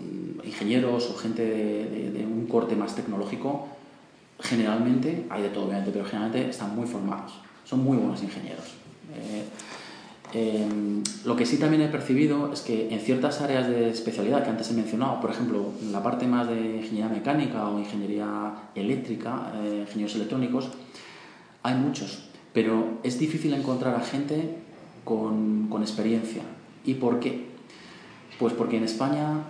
ingenieros 0.44 1.10
o 1.10 1.16
gente 1.16 1.42
de 1.44 2.26
un 2.26 2.46
corte 2.46 2.76
más 2.76 2.94
tecnológico 2.94 3.68
generalmente, 4.42 5.26
hay 5.30 5.42
de 5.42 5.48
todo 5.48 5.66
obviamente, 5.66 5.90
pero 5.92 6.04
generalmente 6.04 6.50
están 6.50 6.74
muy 6.74 6.86
formados, 6.86 7.32
son 7.64 7.82
muy 7.82 7.96
buenos 7.96 8.22
ingenieros. 8.22 8.64
Eh, 9.14 9.44
em, 10.32 11.02
lo 11.24 11.36
que 11.36 11.46
sí 11.46 11.58
también 11.58 11.82
he 11.82 11.88
percibido 11.88 12.52
es 12.52 12.60
que 12.60 12.92
en 12.92 13.00
ciertas 13.00 13.40
áreas 13.40 13.68
de 13.68 13.90
especialidad 13.90 14.44
que 14.44 14.50
antes 14.50 14.70
he 14.70 14.74
mencionado, 14.74 15.20
por 15.20 15.30
ejemplo, 15.30 15.66
en 15.80 15.92
la 15.92 16.02
parte 16.02 16.26
más 16.26 16.48
de 16.48 16.76
ingeniería 16.76 17.08
mecánica 17.08 17.68
o 17.68 17.78
ingeniería 17.78 18.52
eléctrica, 18.74 19.52
eh, 19.62 19.84
ingenieros 19.86 20.14
electrónicos, 20.16 20.70
hay 21.62 21.74
muchos, 21.74 22.28
pero 22.52 22.98
es 23.02 23.18
difícil 23.18 23.54
encontrar 23.54 23.94
a 23.94 24.00
gente 24.00 24.56
con, 25.04 25.68
con 25.68 25.82
experiencia. 25.82 26.42
¿Y 26.84 26.94
por 26.94 27.20
qué? 27.20 27.46
Pues 28.38 28.52
porque 28.54 28.76
en 28.76 28.84
España, 28.84 29.44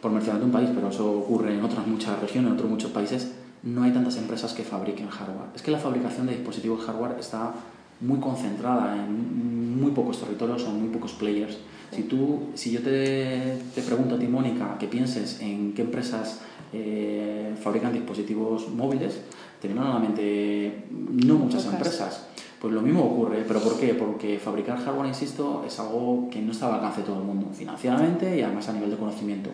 por 0.00 0.10
mencionar 0.10 0.42
un 0.42 0.50
país, 0.50 0.70
pero 0.74 0.88
eso 0.88 1.10
ocurre 1.12 1.54
en 1.54 1.64
otras 1.64 1.86
muchas 1.86 2.20
regiones, 2.20 2.50
en 2.50 2.54
otros 2.54 2.70
muchos 2.70 2.90
países, 2.90 3.32
no 3.62 3.84
hay 3.84 3.92
tantas 3.92 4.16
empresas 4.16 4.52
que 4.52 4.64
fabriquen 4.64 5.08
hardware. 5.08 5.50
Es 5.54 5.62
que 5.62 5.70
la 5.70 5.78
fabricación 5.78 6.26
de 6.26 6.34
dispositivos 6.34 6.84
hardware 6.84 7.16
está 7.18 7.54
muy 8.00 8.18
concentrada 8.18 8.96
en 8.96 9.61
muy 9.82 9.90
pocos 9.90 10.18
territorios 10.20 10.64
o 10.64 10.70
muy 10.70 10.88
pocos 10.88 11.12
players. 11.12 11.58
Si, 11.90 12.04
tú, 12.04 12.44
si 12.54 12.70
yo 12.70 12.80
te, 12.80 13.58
te 13.74 13.82
pregunto 13.82 14.14
a 14.14 14.18
ti, 14.18 14.26
Mónica, 14.26 14.78
que 14.78 14.86
pienses 14.86 15.40
en 15.40 15.74
qué 15.74 15.82
empresas 15.82 16.40
eh, 16.72 17.54
fabrican 17.60 17.92
dispositivos 17.92 18.70
móviles, 18.70 19.20
te 19.60 19.68
vienen 19.68 19.84
a 19.84 19.94
la 19.94 19.98
mente 19.98 20.84
no 20.90 21.34
muchas 21.34 21.66
empresas. 21.66 22.28
Pues 22.58 22.72
lo 22.72 22.80
mismo 22.80 23.02
ocurre, 23.04 23.44
pero 23.46 23.60
¿por 23.60 23.78
qué? 23.78 23.92
Porque 23.92 24.38
fabricar 24.38 24.78
hardware, 24.78 25.08
insisto, 25.08 25.64
es 25.66 25.80
algo 25.80 26.28
que 26.30 26.40
no 26.40 26.52
está 26.52 26.68
al 26.68 26.74
alcance 26.74 27.00
de 27.00 27.08
todo 27.08 27.18
el 27.18 27.24
mundo, 27.24 27.48
financieramente 27.52 28.38
y 28.38 28.42
además 28.42 28.68
a 28.68 28.72
nivel 28.72 28.90
de 28.90 28.96
conocimiento. 28.96 29.50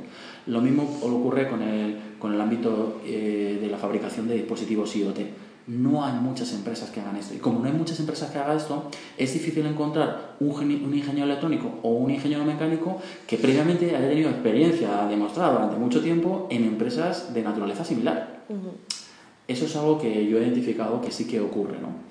Lo 0.46 0.60
mismo 0.60 0.82
ocurre 1.02 1.48
con 1.48 1.62
el, 1.62 1.96
con 2.18 2.34
el 2.34 2.40
ámbito 2.40 3.00
eh, 3.06 3.58
de 3.60 3.66
la 3.68 3.78
fabricación 3.78 4.28
de 4.28 4.34
dispositivos 4.34 4.94
IoT. 4.94 5.18
No 5.68 6.04
hay 6.04 6.14
muchas 6.14 6.52
empresas 6.52 6.90
que 6.90 7.00
hagan 7.00 7.16
esto. 7.16 7.34
Y 7.34 7.38
como 7.38 7.60
no 7.60 7.66
hay 7.66 7.72
muchas 7.72 8.00
empresas 8.00 8.30
que 8.30 8.38
hagan 8.38 8.56
esto, 8.56 8.90
es 9.16 9.32
difícil 9.32 9.64
encontrar 9.66 10.36
un, 10.40 10.50
un 10.50 10.94
ingeniero 10.94 11.26
electrónico 11.26 11.78
o 11.82 11.90
un 11.90 12.10
ingeniero 12.10 12.44
mecánico 12.44 13.00
que 13.26 13.36
previamente 13.36 13.94
haya 13.94 14.08
tenido 14.08 14.30
experiencia 14.30 15.06
demostrada 15.06 15.52
durante 15.52 15.76
mucho 15.76 16.00
tiempo 16.00 16.46
en 16.50 16.64
empresas 16.64 17.32
de 17.32 17.42
naturaleza 17.42 17.84
similar. 17.84 18.40
Eso 19.46 19.66
es 19.66 19.76
algo 19.76 19.98
que 19.98 20.26
yo 20.26 20.38
he 20.38 20.42
identificado 20.42 21.00
que 21.00 21.10
sí 21.10 21.26
que 21.26 21.40
ocurre, 21.40 21.78
¿no? 21.80 22.08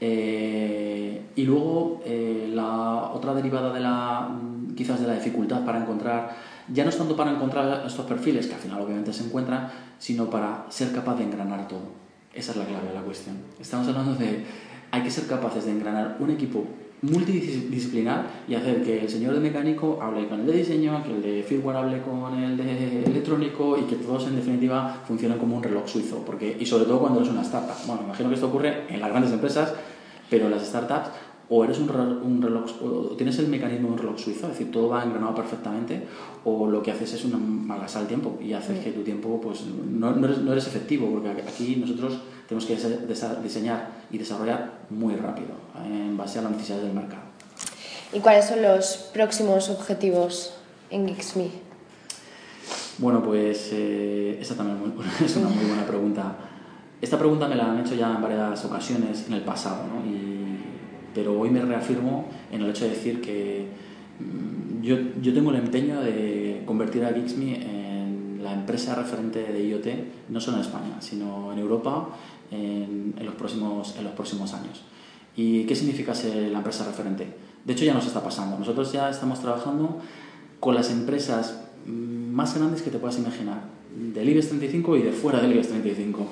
Eh, 0.00 1.22
y 1.34 1.42
luego 1.44 2.00
eh, 2.04 2.50
la 2.52 3.10
otra 3.12 3.34
derivada 3.34 3.72
de 3.72 3.80
la 3.80 4.30
quizás 4.76 5.00
de 5.00 5.08
la 5.08 5.14
dificultad 5.14 5.64
para 5.64 5.80
encontrar, 5.80 6.36
ya 6.72 6.84
no 6.84 6.90
es 6.90 6.96
tanto 6.96 7.16
para 7.16 7.32
encontrar 7.32 7.84
estos 7.84 8.06
perfiles, 8.06 8.46
que 8.46 8.54
al 8.54 8.60
final 8.60 8.80
obviamente 8.80 9.12
se 9.12 9.24
encuentran, 9.24 9.68
sino 9.98 10.30
para 10.30 10.66
ser 10.68 10.92
capaz 10.92 11.16
de 11.16 11.24
engranar 11.24 11.66
todo. 11.66 12.07
Esa 12.34 12.52
es 12.52 12.56
la 12.56 12.66
clave 12.66 12.88
de 12.88 12.94
la 12.94 13.02
cuestión. 13.02 13.36
Estamos 13.60 13.88
hablando 13.88 14.14
de, 14.14 14.44
hay 14.90 15.02
que 15.02 15.10
ser 15.10 15.26
capaces 15.26 15.64
de 15.64 15.72
engranar 15.72 16.16
un 16.20 16.30
equipo 16.30 16.64
multidisciplinar 17.00 18.26
y 18.48 18.54
hacer 18.54 18.82
que 18.82 19.02
el 19.02 19.08
señor 19.08 19.34
de 19.34 19.40
mecánico 19.40 19.98
hable 20.02 20.26
con 20.28 20.40
el 20.40 20.46
de 20.46 20.52
diseño, 20.52 21.02
que 21.04 21.12
el 21.12 21.22
de 21.22 21.42
firmware 21.42 21.76
hable 21.76 22.02
con 22.02 22.36
el 22.42 22.56
de 22.56 23.04
electrónico 23.04 23.78
y 23.78 23.82
que 23.82 23.96
todos 23.96 24.26
en 24.26 24.36
definitiva 24.36 25.02
funcionen 25.06 25.38
como 25.38 25.56
un 25.56 25.62
reloj 25.62 25.86
suizo. 25.86 26.24
Porque, 26.24 26.56
y 26.58 26.66
sobre 26.66 26.84
todo 26.84 26.98
cuando 26.98 27.20
eres 27.20 27.30
una 27.30 27.42
startup. 27.42 27.76
Bueno, 27.86 28.02
imagino 28.04 28.28
que 28.28 28.34
esto 28.34 28.48
ocurre 28.48 28.84
en 28.88 29.00
las 29.00 29.10
grandes 29.10 29.32
empresas, 29.32 29.74
pero 30.28 30.46
en 30.46 30.50
las 30.50 30.66
startups 30.66 31.10
o 31.50 31.64
eres 31.64 31.78
un, 31.78 31.90
un 31.90 32.42
reloj, 32.42 32.82
o 32.82 33.16
tienes 33.16 33.38
el 33.38 33.48
mecanismo 33.48 33.88
de 33.88 33.92
un 33.94 33.98
reloj 33.98 34.18
suizo, 34.18 34.46
es 34.46 34.52
decir, 34.52 34.70
todo 34.70 34.88
va 34.88 35.02
engranado 35.02 35.34
perfectamente, 35.34 36.06
o 36.44 36.66
lo 36.66 36.82
que 36.82 36.90
haces 36.90 37.14
es 37.14 37.24
una 37.24 37.38
malgastar 37.38 38.02
el 38.02 38.08
tiempo 38.08 38.38
y 38.40 38.52
haces 38.52 38.84
que 38.84 38.92
tu 38.92 39.02
tiempo 39.02 39.40
pues, 39.40 39.62
no, 39.62 40.12
no, 40.12 40.26
eres, 40.26 40.38
no, 40.38 40.52
eres, 40.52 40.66
efectivo, 40.66 41.10
porque 41.10 41.30
aquí 41.30 41.76
nosotros 41.76 42.18
tenemos 42.46 42.66
que 42.66 42.76
diseñar 43.42 43.90
y 44.10 44.18
desarrollar 44.18 44.80
muy 44.90 45.16
rápido, 45.16 45.48
en 45.84 46.16
base 46.16 46.38
a 46.38 46.42
las 46.42 46.52
necesidades 46.52 46.84
del 46.84 46.94
mercado. 46.94 47.22
¿Y 48.12 48.20
cuáles 48.20 48.46
son 48.46 48.62
los 48.62 49.10
próximos 49.12 49.68
objetivos 49.68 50.54
en 50.90 51.06
Geeksme? 51.06 51.50
Bueno, 52.98 53.22
pues 53.22 53.70
eh, 53.72 54.38
esa 54.40 54.54
también 54.56 54.78
es 55.24 55.36
una 55.36 55.48
muy 55.48 55.64
buena 55.64 55.86
pregunta. 55.86 56.36
Esta 57.00 57.18
pregunta 57.18 57.46
me 57.46 57.54
la 57.54 57.70
han 57.70 57.80
hecho 57.80 57.94
ya 57.94 58.14
en 58.14 58.22
varias 58.22 58.64
ocasiones 58.64 59.26
en 59.28 59.34
el 59.34 59.42
pasado, 59.42 59.84
¿no? 59.86 60.10
y 60.10 60.37
pero 61.18 61.36
hoy 61.36 61.50
me 61.50 61.60
reafirmo 61.60 62.28
en 62.52 62.62
el 62.62 62.70
hecho 62.70 62.84
de 62.84 62.90
decir 62.90 63.20
que 63.20 63.66
mm, 64.20 64.82
yo, 64.82 64.96
yo 65.20 65.34
tengo 65.34 65.50
el 65.50 65.56
empeño 65.56 66.00
de 66.00 66.62
convertir 66.64 67.04
a 67.04 67.08
Geeksme 67.08 67.56
en 67.56 68.38
la 68.40 68.54
empresa 68.54 68.94
referente 68.94 69.42
de 69.42 69.66
IoT, 69.66 69.86
no 70.28 70.40
solo 70.40 70.58
en 70.58 70.62
España, 70.62 70.96
sino 71.00 71.52
en 71.52 71.58
Europa 71.58 72.10
en, 72.52 73.14
en, 73.18 73.26
los, 73.26 73.34
próximos, 73.34 73.96
en 73.98 74.04
los 74.04 74.12
próximos 74.12 74.54
años. 74.54 74.82
¿Y 75.34 75.64
qué 75.64 75.74
significa 75.74 76.14
ser 76.14 76.52
la 76.52 76.58
empresa 76.58 76.86
referente? 76.86 77.26
De 77.64 77.72
hecho, 77.72 77.84
ya 77.84 77.94
nos 77.94 78.06
está 78.06 78.22
pasando. 78.22 78.56
Nosotros 78.56 78.92
ya 78.92 79.10
estamos 79.10 79.40
trabajando 79.40 79.98
con 80.60 80.76
las 80.76 80.88
empresas 80.88 81.64
mm, 81.84 82.30
más 82.30 82.56
grandes 82.56 82.82
que 82.82 82.92
te 82.92 82.98
puedas 82.98 83.18
imaginar, 83.18 83.62
del 84.14 84.28
IBEX 84.28 84.50
35 84.50 84.96
y 84.98 85.02
de 85.02 85.10
fuera 85.10 85.40
del 85.40 85.50
IBEX 85.50 85.70
35. 85.70 86.28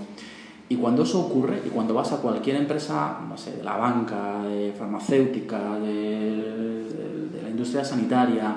Y 0.68 0.76
cuando 0.76 1.04
eso 1.04 1.20
ocurre, 1.20 1.62
y 1.64 1.68
cuando 1.68 1.94
vas 1.94 2.12
a 2.12 2.16
cualquier 2.16 2.56
empresa, 2.56 3.20
no 3.28 3.36
sé, 3.38 3.56
de 3.56 3.62
la 3.62 3.76
banca, 3.76 4.42
de 4.42 4.72
farmacéutica, 4.72 5.78
de, 5.78 7.40
la 7.42 7.48
industria 7.48 7.84
sanitaria, 7.84 8.56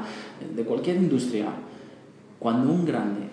de 0.56 0.64
cualquier 0.64 0.98
industria, 0.98 1.46
cuando 2.40 2.72
un 2.72 2.86
grande 2.86 3.30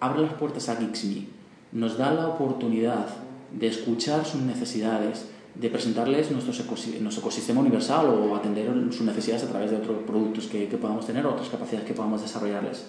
abre 0.00 0.22
las 0.22 0.32
puertas 0.34 0.68
a 0.68 0.76
Geeksme, 0.76 1.26
nos 1.72 1.98
da 1.98 2.12
la 2.12 2.28
oportunidad 2.28 3.06
de 3.52 3.66
escuchar 3.66 4.24
sus 4.24 4.40
necesidades, 4.40 5.28
de 5.54 5.68
presentarles 5.68 6.30
nuestro, 6.30 6.54
ecosistema 6.54 7.60
universal 7.60 8.06
o 8.06 8.34
atender 8.34 8.70
sus 8.90 9.02
necesidades 9.02 9.44
a 9.44 9.48
través 9.48 9.70
de 9.70 9.76
otros 9.76 9.98
productos 10.06 10.46
que, 10.46 10.66
que 10.66 10.78
podamos 10.78 11.06
tener 11.06 11.26
otras 11.26 11.50
capacidades 11.50 11.86
que 11.86 11.94
podamos 11.94 12.22
desarrollarles. 12.22 12.86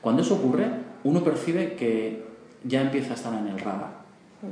Cuando 0.00 0.22
eso 0.22 0.36
ocurre, 0.36 0.70
uno 1.04 1.22
percibe 1.22 1.74
que 1.74 2.24
ya 2.64 2.80
empieza 2.80 3.12
a 3.12 3.16
estar 3.16 3.34
en 3.34 3.48
el 3.48 3.58
radar, 3.58 3.97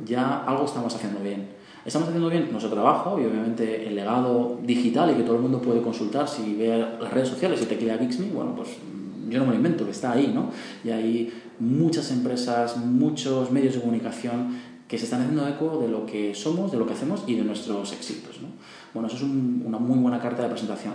ya 0.04 0.44
algo 0.44 0.64
estamos 0.64 0.94
haciendo 0.94 1.20
bien. 1.20 1.48
Estamos 1.84 2.08
haciendo 2.08 2.28
bien 2.28 2.48
nuestro 2.50 2.72
trabajo 2.72 3.18
y 3.20 3.24
obviamente 3.24 3.86
el 3.86 3.94
legado 3.94 4.58
digital 4.62 5.10
y 5.12 5.14
que 5.14 5.22
todo 5.22 5.36
el 5.36 5.42
mundo 5.42 5.62
puede 5.62 5.82
consultar 5.82 6.28
si 6.28 6.54
ve 6.54 6.84
las 7.00 7.12
redes 7.12 7.28
sociales 7.28 7.62
y 7.62 7.66
te 7.66 7.78
queda 7.78 7.96
Bixme, 7.96 8.26
bueno, 8.30 8.56
pues 8.56 8.70
yo 9.28 9.38
no 9.38 9.46
me 9.46 9.50
lo 9.52 9.56
invento, 9.56 9.86
está 9.88 10.12
ahí, 10.12 10.32
¿no? 10.34 10.50
Y 10.84 10.90
hay 10.90 11.32
muchas 11.60 12.10
empresas, 12.10 12.76
muchos 12.76 13.50
medios 13.50 13.74
de 13.74 13.80
comunicación 13.80 14.58
que 14.88 14.98
se 14.98 15.04
están 15.04 15.22
haciendo 15.22 15.46
eco 15.48 15.78
de 15.78 15.88
lo 15.88 16.06
que 16.06 16.34
somos, 16.34 16.70
de 16.70 16.78
lo 16.78 16.86
que 16.86 16.92
hacemos 16.92 17.24
y 17.26 17.34
de 17.34 17.42
nuestros 17.42 17.92
éxitos. 17.92 18.40
¿no? 18.40 18.48
Bueno, 18.94 19.08
eso 19.08 19.16
es 19.16 19.22
una 19.22 19.78
muy 19.78 19.98
buena 19.98 20.20
carta 20.20 20.42
de 20.42 20.48
presentación. 20.48 20.94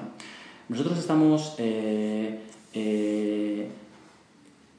Nosotros 0.69 0.97
estamos 0.97 1.56
eh, 1.58 2.39
eh, 2.73 3.67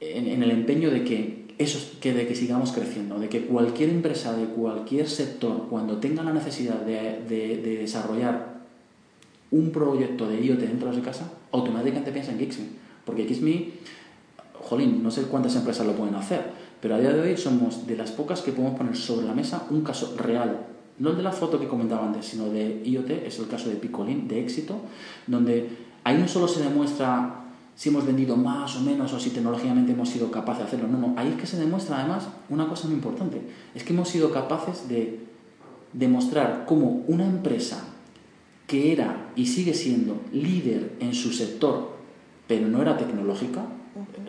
en, 0.01 0.43
el 0.43 0.51
empeño 0.51 0.91
de 0.91 1.05
que, 1.05 1.42
eso, 1.59 1.99
que, 2.01 2.13
de 2.13 2.27
que 2.27 2.35
sigamos 2.35 2.73
creciendo, 2.73 3.19
de 3.19 3.29
que 3.29 3.47
cualquier 3.47 3.91
empresa 3.91 4.37
de 4.37 4.47
cualquier 4.47 5.09
sector, 5.09 5.69
cuando 5.69 5.99
tenga 5.99 6.23
la 6.23 6.33
necesidad 6.33 6.81
de, 6.81 7.79
desarrollar 7.81 8.63
un 9.51 9.71
proyecto 9.71 10.29
de 10.29 10.41
IoT 10.45 10.61
dentro 10.61 10.91
de 10.91 10.97
su 10.97 11.03
casa, 11.03 11.31
automáticamente 11.53 12.13
piensa 12.13 12.33
en 12.33 12.39
Gixme. 12.39 12.67
Porque 13.05 13.25
Gixme, 13.25 13.73
jolín, 14.55 15.03
no 15.03 15.11
sé 15.11 15.23
cuántas 15.23 15.55
empresas 15.57 15.87
lo 15.87 15.93
pueden 15.93 16.15
hacer, 16.15 16.51
pero 16.81 16.95
a 16.95 16.99
día 16.99 17.13
de 17.13 17.21
hoy 17.21 17.37
somos 17.37 17.87
de 17.87 17.97
las 17.97 18.11
pocas 18.13 18.41
que 18.41 18.53
podemos 18.53 18.79
poner 18.79 18.97
sobre 18.97 19.27
la 19.27 19.35
mesa 19.35 19.67
un 19.71 19.83
caso 19.83 20.17
real. 20.17 20.67
No 20.99 21.11
el 21.11 21.17
de 21.17 21.23
la 21.23 21.33
foto 21.33 21.59
que 21.59 21.69
comentaba 21.69 22.07
antes, 22.07 22.27
sino 22.27 22.49
de 22.49 22.83
IoT, 22.85 23.11
es 23.11 23.39
el 23.39 23.49
caso 23.49 23.69
de 23.69 23.77
Picolín, 23.77 24.29
de 24.29 24.41
éxito, 24.41 24.81
donde 25.27 25.69
ahí 26.05 26.17
no 26.19 26.29
solo 26.29 26.49
se 26.49 26.63
demuestra 26.63 27.42
si 27.75 27.89
hemos 27.89 28.07
vendido 28.07 28.37
más 28.37 28.77
o 28.77 28.81
menos 28.81 29.13
o 29.13 29.21
si 29.21 29.31
tecnológicamente 29.31 29.93
hemos 29.93 30.09
sido 30.09 30.31
capaces 30.31 30.63
de 30.63 30.69
hacerlo. 30.69 30.89
No, 30.89 30.99
no, 30.99 31.15
ahí 31.17 31.29
es 31.29 31.37
que 31.37 31.47
se 31.47 31.59
demuestra 31.59 31.99
además 31.99 32.29
una 32.49 32.69
cosa 32.69 32.87
muy 32.87 32.97
importante, 32.97 33.41
es 33.75 33.83
que 33.85 33.93
hemos 33.93 34.09
sido 34.09 34.31
capaces 34.31 34.89
de 34.89 35.21
demostrar 35.93 36.65
cómo 36.67 37.05
una 37.09 37.27
empresa 37.27 37.85
que 38.67 38.93
era 38.93 39.31
y 39.37 39.47
sigue 39.47 39.75
siendo 39.75 40.21
líder 40.33 40.93
en 41.01 41.15
su 41.15 41.33
sector, 41.33 41.93
pero 42.47 42.69
no 42.69 42.81
era 42.81 42.97
tecnológica, 42.97 43.65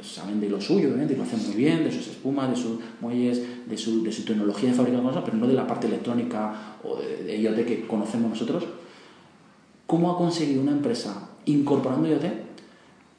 saben 0.01 0.41
de 0.41 0.49
lo 0.49 0.59
suyo, 0.59 0.89
obviamente, 0.89 1.13
y 1.13 1.17
lo 1.17 1.23
hacen 1.23 1.41
muy 1.45 1.55
bien, 1.55 1.83
de 1.83 1.91
sus 1.91 2.07
espumas, 2.07 2.49
de 2.49 2.55
sus 2.55 2.79
muelles, 2.99 3.41
de 3.67 3.77
su, 3.77 4.03
de 4.03 4.11
su 4.11 4.25
tecnología 4.25 4.69
de 4.69 4.75
fabricar 4.75 5.01
cosas, 5.01 5.23
pero 5.23 5.37
no 5.37 5.47
de 5.47 5.53
la 5.53 5.65
parte 5.65 5.87
electrónica 5.87 6.77
o 6.83 6.97
de, 6.97 7.23
de 7.23 7.37
IoT 7.37 7.65
que 7.65 7.87
conocemos 7.87 8.29
nosotros. 8.31 8.65
¿Cómo 9.87 10.11
ha 10.11 10.17
conseguido 10.17 10.61
una 10.61 10.71
empresa 10.71 11.29
incorporando 11.45 12.09
IoT 12.09 12.52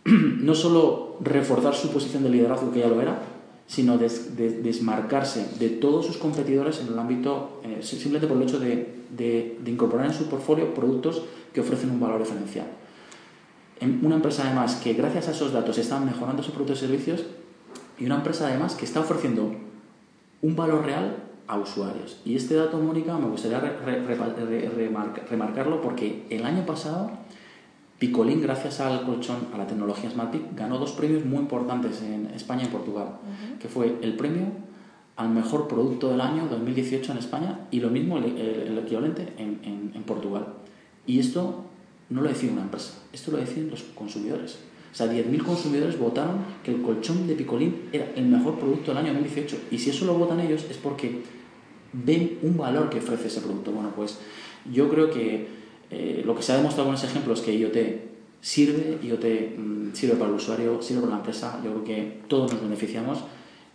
no 0.40 0.54
solo 0.54 1.16
reforzar 1.20 1.74
su 1.74 1.90
posición 1.90 2.22
de 2.22 2.30
liderazgo, 2.30 2.72
que 2.72 2.80
ya 2.80 2.88
lo 2.88 3.00
era, 3.00 3.22
sino 3.66 3.96
desmarcarse 3.96 5.48
de 5.58 5.70
todos 5.70 6.06
sus 6.06 6.18
competidores 6.18 6.80
en 6.80 6.88
el 6.88 6.98
ámbito, 6.98 7.60
eh, 7.64 7.82
simplemente 7.82 8.26
por 8.26 8.36
el 8.36 8.42
hecho 8.42 8.60
de, 8.60 9.58
incorporar 9.66 10.06
en 10.06 10.12
su 10.12 10.26
portfolio 10.26 10.74
productos 10.74 11.22
que 11.52 11.60
ofrecen 11.60 11.90
un 11.90 12.00
valor 12.00 12.20
diferencial. 12.20 12.66
En 13.80 14.04
una 14.04 14.16
empresa 14.16 14.44
además 14.44 14.76
que 14.76 14.92
gracias 14.92 15.28
a 15.28 15.30
esos 15.30 15.52
datos 15.52 15.78
están 15.78 16.04
mejorando 16.04 16.42
sus 16.42 16.52
productos 16.52 16.78
y 16.78 16.80
servicios 16.82 17.24
y 17.98 18.06
una 18.06 18.16
empresa 18.16 18.48
además 18.48 18.74
que 18.74 18.84
está 18.84 19.00
ofreciendo 19.00 19.52
un 20.42 20.56
valor 20.56 20.84
real 20.84 21.16
a 21.46 21.58
usuarios. 21.58 22.20
Y 22.24 22.36
este 22.36 22.54
dato, 22.54 22.78
Mónica, 22.78 23.16
me 23.18 23.28
gustaría 23.28 23.60
remarcarlo 25.30 25.80
porque 25.80 26.24
el 26.30 26.44
año 26.44 26.64
pasado 26.66 27.10
Picolín, 27.98 28.42
gracias 28.42 28.80
al 28.80 29.04
colchón, 29.04 29.36
a 29.54 29.58
la 29.58 29.66
tecnología 29.66 30.10
SmartPic, 30.10 30.56
ganó 30.56 30.78
dos 30.78 30.92
premios 30.92 31.24
muy 31.24 31.38
importantes 31.38 32.02
en 32.02 32.26
España 32.34 32.64
y 32.64 32.68
Portugal, 32.68 33.18
que 33.60 33.68
fue 33.68 33.96
el 34.02 34.14
premio 34.14 34.46
al 35.16 35.30
mejor 35.30 35.68
producto 35.68 36.10
del 36.10 36.20
año 36.20 36.48
2018 36.48 37.12
en 37.12 37.18
España 37.18 37.60
y 37.70 37.80
lo 37.80 37.90
mismo 37.90 38.18
el, 38.18 38.78
equivalente 38.78 39.32
en, 39.38 39.60
en, 39.94 40.02
Portugal. 40.02 40.46
Y 41.06 41.20
esto 41.20 41.64
no 42.10 42.20
lo 42.20 42.28
decide 42.28 42.52
una 42.52 42.62
empresa, 42.62 42.94
esto 43.12 43.30
lo 43.30 43.38
deciden 43.38 43.70
los 43.70 43.82
consumidores. 43.94 44.58
O 44.92 44.96
sea, 44.96 45.06
10.000 45.06 45.42
consumidores 45.42 45.98
votaron 45.98 46.38
que 46.62 46.72
el 46.72 46.82
colchón 46.82 47.26
de 47.26 47.34
Picolín 47.34 47.88
era 47.92 48.12
el 48.14 48.26
mejor 48.26 48.58
producto 48.58 48.92
del 48.92 48.98
año 48.98 49.12
2018. 49.12 49.56
Y 49.72 49.78
si 49.78 49.90
eso 49.90 50.04
lo 50.04 50.14
votan 50.14 50.38
ellos 50.38 50.66
es 50.70 50.76
porque 50.76 51.22
ven 51.92 52.38
un 52.42 52.56
valor 52.56 52.90
que 52.90 52.98
ofrece 52.98 53.26
ese 53.26 53.40
producto. 53.40 53.72
Bueno, 53.72 53.90
pues 53.96 54.18
yo 54.72 54.88
creo 54.88 55.10
que 55.10 55.63
eh, 55.90 56.22
lo 56.24 56.34
que 56.34 56.42
se 56.42 56.52
ha 56.52 56.56
demostrado 56.56 56.88
con 56.88 56.96
ese 56.96 57.06
ejemplo 57.06 57.34
es 57.34 57.40
que 57.40 57.56
IoT 57.56 57.76
sirve, 58.40 58.98
IoT 59.02 59.58
mm, 59.58 59.94
sirve 59.94 60.14
para 60.16 60.30
el 60.30 60.36
usuario, 60.36 60.82
sirve 60.82 61.00
para 61.00 61.12
la 61.12 61.18
empresa, 61.18 61.60
yo 61.64 61.70
creo 61.70 61.84
que 61.84 62.20
todos 62.28 62.52
nos 62.52 62.62
beneficiamos 62.62 63.20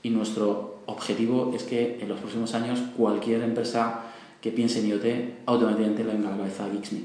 y 0.03 0.09
nuestro 0.09 0.81
objetivo 0.85 1.51
es 1.55 1.63
que 1.63 1.99
en 2.01 2.09
los 2.09 2.19
próximos 2.19 2.53
años 2.53 2.79
cualquier 2.97 3.41
empresa 3.41 4.01
que 4.41 4.51
piense 4.51 4.79
en 4.79 4.87
IoT 4.87 5.05
automáticamente 5.45 6.03
le 6.03 6.13
venga 6.13 6.29
a 6.29 6.31
la 6.31 6.37
cabeza 6.37 6.65
a 6.65 6.69
Geeksme. 6.69 7.01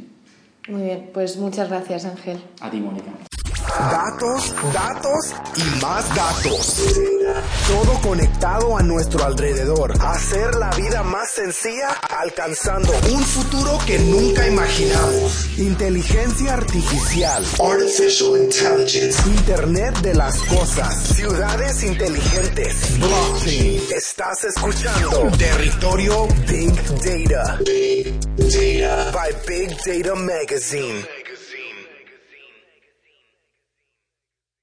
Muy 0.69 0.83
bien, 0.83 1.11
pues 1.13 1.37
muchas 1.37 1.69
gracias 1.69 2.05
Ángel. 2.05 2.39
A 2.61 2.71
ti, 2.71 2.79
Mónica. 2.79 3.13
Datos, 3.79 4.55
datos 4.73 5.35
y 5.57 5.83
más 5.83 6.09
datos. 6.15 6.77
Todo 7.67 8.01
conectado 8.03 8.77
a 8.77 8.83
nuestro 8.83 9.25
alrededor. 9.25 9.93
Hacer 10.01 10.55
la 10.55 10.71
vida 10.71 11.03
más 11.03 11.31
sencilla 11.33 11.89
alcanzando 12.21 12.93
un 13.13 13.23
futuro 13.25 13.79
que 13.85 13.99
nunca 13.99 14.47
imaginamos. 14.47 15.59
Inteligencia 15.59 16.55
artificial. 16.55 17.45
Artificial 17.61 18.37
Intelligence. 18.45 19.29
Internet 19.29 19.97
de 20.03 20.15
las 20.15 20.39
cosas. 20.43 20.95
Ciudades 21.09 21.83
inteligentes. 21.83 22.99
Blockchain. 23.01 23.83
Estás 23.91 24.45
escuchando 24.45 25.31
Territorio 25.37 26.29
Big 26.47 26.75
Data. 27.03 27.59
Big 27.65 28.21
Data. 28.37 29.11
By 29.13 29.33
Big 29.49 29.77
Data 29.85 30.15
Magazine. 30.15 31.24